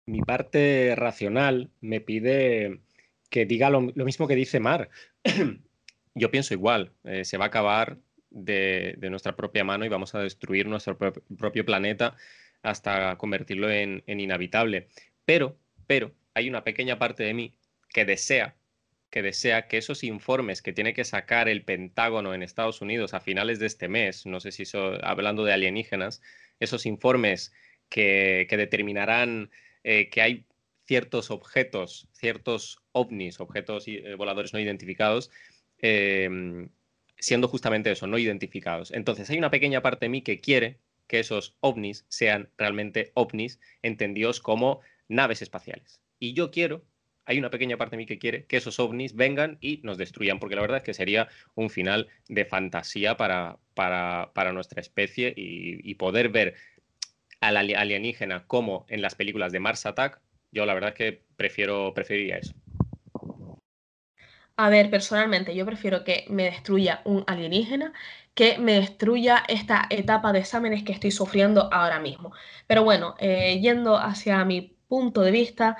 Mi 0.06 0.20
parte 0.20 0.94
racional 0.94 1.70
me 1.80 2.02
pide 2.02 2.82
que 3.30 3.46
diga 3.46 3.70
lo, 3.70 3.80
lo 3.94 4.04
mismo 4.04 4.28
que 4.28 4.34
dice 4.34 4.60
Mar. 4.60 4.90
Yo 6.14 6.30
pienso 6.30 6.52
igual, 6.52 6.92
eh, 7.04 7.24
se 7.24 7.38
va 7.38 7.46
a 7.46 7.48
acabar 7.48 7.96
de, 8.28 8.94
de, 8.98 9.08
nuestra 9.08 9.34
propia 9.34 9.64
mano 9.64 9.86
y 9.86 9.88
vamos 9.88 10.14
a 10.14 10.20
destruir 10.20 10.66
nuestro 10.66 10.98
pro 10.98 11.14
propio 11.38 11.64
planeta 11.64 12.14
hasta 12.62 13.16
convertirlo 13.16 13.70
en, 13.70 14.02
en 14.06 14.20
inhabitable. 14.20 14.88
Pero, 15.24 15.56
pero, 15.86 16.12
hay 16.34 16.50
una 16.50 16.62
pequeña 16.62 16.98
parte 16.98 17.22
de 17.22 17.32
mí 17.32 17.54
que 17.88 18.04
desea 18.04 18.54
que 19.14 19.22
desea 19.22 19.68
que 19.68 19.78
esos 19.78 20.02
informes 20.02 20.60
que 20.60 20.72
tiene 20.72 20.92
que 20.92 21.04
sacar 21.04 21.48
el 21.48 21.62
Pentágono 21.62 22.34
en 22.34 22.42
Estados 22.42 22.80
Unidos 22.80 23.14
a 23.14 23.20
finales 23.20 23.60
de 23.60 23.66
este 23.66 23.86
mes, 23.86 24.26
no 24.26 24.40
sé 24.40 24.50
si 24.50 24.64
so, 24.64 24.98
hablando 25.04 25.44
de 25.44 25.52
alienígenas, 25.52 26.20
esos 26.58 26.84
informes 26.84 27.52
que, 27.88 28.48
que 28.50 28.56
determinarán 28.56 29.52
eh, 29.84 30.10
que 30.10 30.20
hay 30.20 30.46
ciertos 30.88 31.30
objetos, 31.30 32.08
ciertos 32.12 32.80
ovnis, 32.90 33.38
objetos 33.38 33.84
eh, 33.86 34.16
voladores 34.16 34.52
no 34.52 34.58
identificados, 34.58 35.30
eh, 35.78 36.68
siendo 37.16 37.46
justamente 37.46 37.92
eso, 37.92 38.08
no 38.08 38.18
identificados. 38.18 38.90
Entonces 38.90 39.30
hay 39.30 39.38
una 39.38 39.52
pequeña 39.52 39.80
parte 39.80 40.06
de 40.06 40.10
mí 40.10 40.22
que 40.22 40.40
quiere 40.40 40.80
que 41.06 41.20
esos 41.20 41.56
ovnis 41.60 42.04
sean 42.08 42.50
realmente 42.58 43.12
ovnis, 43.14 43.60
entendidos 43.80 44.40
como 44.40 44.80
naves 45.06 45.40
espaciales. 45.40 46.00
Y 46.18 46.32
yo 46.32 46.50
quiero, 46.50 46.84
hay 47.26 47.38
una 47.38 47.50
pequeña 47.50 47.76
parte 47.76 47.96
de 47.96 47.98
mí 47.98 48.06
que 48.06 48.18
quiere 48.18 48.46
que 48.46 48.56
esos 48.56 48.78
ovnis 48.78 49.14
vengan 49.14 49.58
y 49.60 49.80
nos 49.82 49.98
destruyan, 49.98 50.38
porque 50.38 50.56
la 50.56 50.62
verdad 50.62 50.78
es 50.78 50.82
que 50.82 50.94
sería 50.94 51.28
un 51.54 51.70
final 51.70 52.08
de 52.28 52.44
fantasía 52.44 53.16
para, 53.16 53.58
para, 53.74 54.52
nuestra 54.52 54.80
especie 54.80 55.32
y, 55.36 55.94
poder 55.94 56.28
ver 56.28 56.54
al 57.40 57.56
alienígena 57.56 58.46
como 58.46 58.84
en 58.88 59.02
las 59.02 59.14
películas 59.14 59.52
de 59.52 59.60
Mars 59.60 59.86
Attack, 59.86 60.20
yo 60.52 60.66
la 60.66 60.74
verdad 60.74 60.90
es 60.90 60.96
que 60.96 61.22
prefiero, 61.36 61.92
preferiría 61.94 62.38
eso. 62.38 62.54
A 64.56 64.68
ver, 64.68 64.88
personalmente 64.88 65.54
yo 65.54 65.66
prefiero 65.66 66.04
que 66.04 66.26
me 66.28 66.44
destruya 66.44 67.00
un 67.04 67.24
alienígena 67.26 67.92
que 68.34 68.58
me 68.58 68.74
destruya 68.74 69.42
esta 69.48 69.86
etapa 69.90 70.32
de 70.32 70.40
exámenes 70.40 70.84
que 70.84 70.92
estoy 70.92 71.10
sufriendo 71.10 71.72
ahora 71.72 71.98
mismo. 72.00 72.32
Pero 72.66 72.84
bueno, 72.84 73.14
eh, 73.18 73.58
yendo 73.60 73.96
hacia 73.96 74.44
mi 74.44 74.76
punto 74.88 75.22
de 75.22 75.30
vista, 75.30 75.76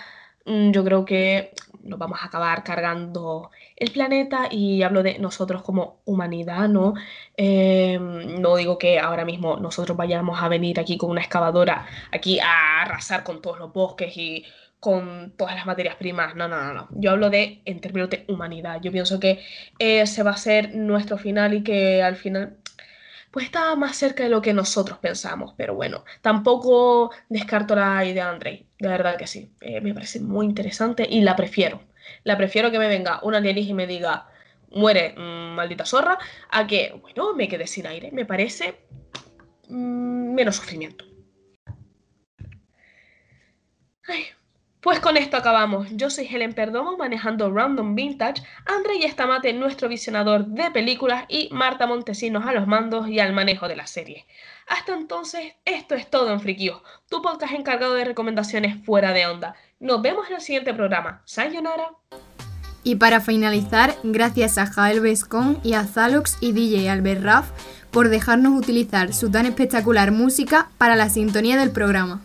yo 0.46 0.85
creo 0.85 1.04
que 1.04 1.52
nos 1.83 1.98
vamos 1.98 2.20
a 2.22 2.26
acabar 2.26 2.64
cargando 2.64 3.50
el 3.76 3.90
planeta 3.90 4.48
y 4.50 4.83
hablo 4.83 5.02
de 5.02 5.18
nosotros 5.18 5.62
como 5.62 6.00
humanidad, 6.04 6.68
¿no? 6.68 6.94
Eh, 7.37 7.98
no 8.00 8.57
digo 8.57 8.78
que 8.78 8.98
ahora 8.98 9.24
mismo 9.24 9.57
nosotros 9.59 9.96
vayamos 9.96 10.42
a 10.42 10.48
venir 10.48 10.80
aquí 10.80 10.96
con 10.96 11.11
una 11.11 11.20
excavadora, 11.20 11.87
aquí 12.12 12.40
a 12.40 12.83
arrasar 12.83 13.24
con 13.24 13.42
todos 13.42 13.59
los 13.59 13.72
bosques 13.72 14.16
y 14.16 14.44
con 14.80 15.33
todas 15.37 15.54
las 15.54 15.66
materias 15.66 15.96
primas. 15.96 16.35
No, 16.37 16.46
no, 16.48 16.62
no, 16.62 16.74
no. 16.74 16.88
Yo 16.90 17.12
hablo 17.12 17.30
de 17.30 17.62
en 17.64 17.80
términos 17.80 18.11
de 18.11 18.24
humanidad. 18.28 18.80
Yo 18.83 18.92
pienso 18.92 19.18
que 19.18 19.40
ese 19.78 20.22
va 20.22 20.33
a 20.33 20.37
ser 20.37 20.74
nuestro 20.74 21.16
final 21.18 21.54
y 21.54 21.62
que 21.62 22.02
al 22.02 22.16
final 22.16 22.59
pues 23.34 23.46
está 23.46 23.74
más 23.74 23.96
cerca 23.96 24.22
de 24.22 24.28
lo 24.28 24.40
que 24.40 24.52
nosotros 24.52 24.98
pensamos. 24.98 25.54
Pero 25.56 25.74
bueno, 25.74 26.04
tampoco 26.22 27.10
descarto 27.28 27.74
la 27.74 28.04
idea 28.04 28.26
de 28.26 28.30
Andrei. 28.30 28.66
De 28.78 28.86
verdad 28.86 29.16
que 29.16 29.26
sí. 29.26 29.50
Eh, 29.60 29.80
me 29.80 29.92
parece 29.92 30.20
muy 30.20 30.46
interesante 30.46 31.04
y 31.10 31.20
la 31.20 31.34
prefiero. 31.34 31.82
La 32.22 32.36
prefiero 32.36 32.70
que 32.70 32.78
me 32.78 32.86
venga 32.86 33.18
un 33.24 33.34
alienígena 33.34 33.70
y 33.72 33.74
me 33.74 33.86
diga, 33.88 34.28
muere, 34.70 35.14
mm, 35.16 35.56
maldita 35.56 35.84
zorra, 35.84 36.16
a 36.48 36.64
que, 36.68 36.92
bueno, 37.00 37.34
me 37.34 37.48
quede 37.48 37.66
sin 37.66 37.88
aire. 37.88 38.12
Me 38.12 38.24
parece 38.24 38.86
mm, 39.68 40.32
menos 40.32 40.54
sufrimiento. 40.54 41.04
Ay, 44.06 44.26
pues 44.84 45.00
con 45.00 45.16
esto 45.16 45.38
acabamos. 45.38 45.88
Yo 45.92 46.10
soy 46.10 46.26
Helen 46.26 46.52
Perdomo 46.52 46.98
manejando 46.98 47.50
Random 47.50 47.94
Vintage, 47.94 48.42
André 48.66 48.96
y 49.00 49.04
Estamate 49.04 49.54
nuestro 49.54 49.88
visionador 49.88 50.44
de 50.44 50.70
películas 50.70 51.24
y 51.26 51.48
Marta 51.52 51.86
Montesinos 51.86 52.44
a 52.44 52.52
los 52.52 52.66
mandos 52.66 53.08
y 53.08 53.18
al 53.18 53.32
manejo 53.32 53.66
de 53.66 53.76
la 53.76 53.86
serie. 53.86 54.26
Hasta 54.68 54.92
entonces, 54.92 55.54
esto 55.64 55.94
es 55.94 56.10
todo 56.10 56.30
en 56.34 56.40
Frikio, 56.40 56.82
tu 57.08 57.22
podcast 57.22 57.54
encargado 57.54 57.94
de 57.94 58.04
recomendaciones 58.04 58.76
fuera 58.84 59.14
de 59.14 59.26
onda. 59.26 59.54
Nos 59.80 60.02
vemos 60.02 60.28
en 60.28 60.36
el 60.36 60.42
siguiente 60.42 60.74
programa. 60.74 61.22
Sayonara. 61.24 61.92
Y 62.82 62.96
para 62.96 63.22
finalizar, 63.22 63.94
gracias 64.02 64.58
a 64.58 64.66
Jael 64.66 65.00
Bescon 65.00 65.60
y 65.62 65.72
a 65.72 65.84
Zalox 65.84 66.36
y 66.42 66.52
DJ 66.52 66.90
Albert 66.90 67.22
Raff 67.22 67.50
por 67.90 68.10
dejarnos 68.10 68.52
utilizar 68.52 69.14
su 69.14 69.30
tan 69.30 69.46
espectacular 69.46 70.12
música 70.12 70.68
para 70.76 70.94
la 70.94 71.08
sintonía 71.08 71.56
del 71.56 71.70
programa. 71.70 72.20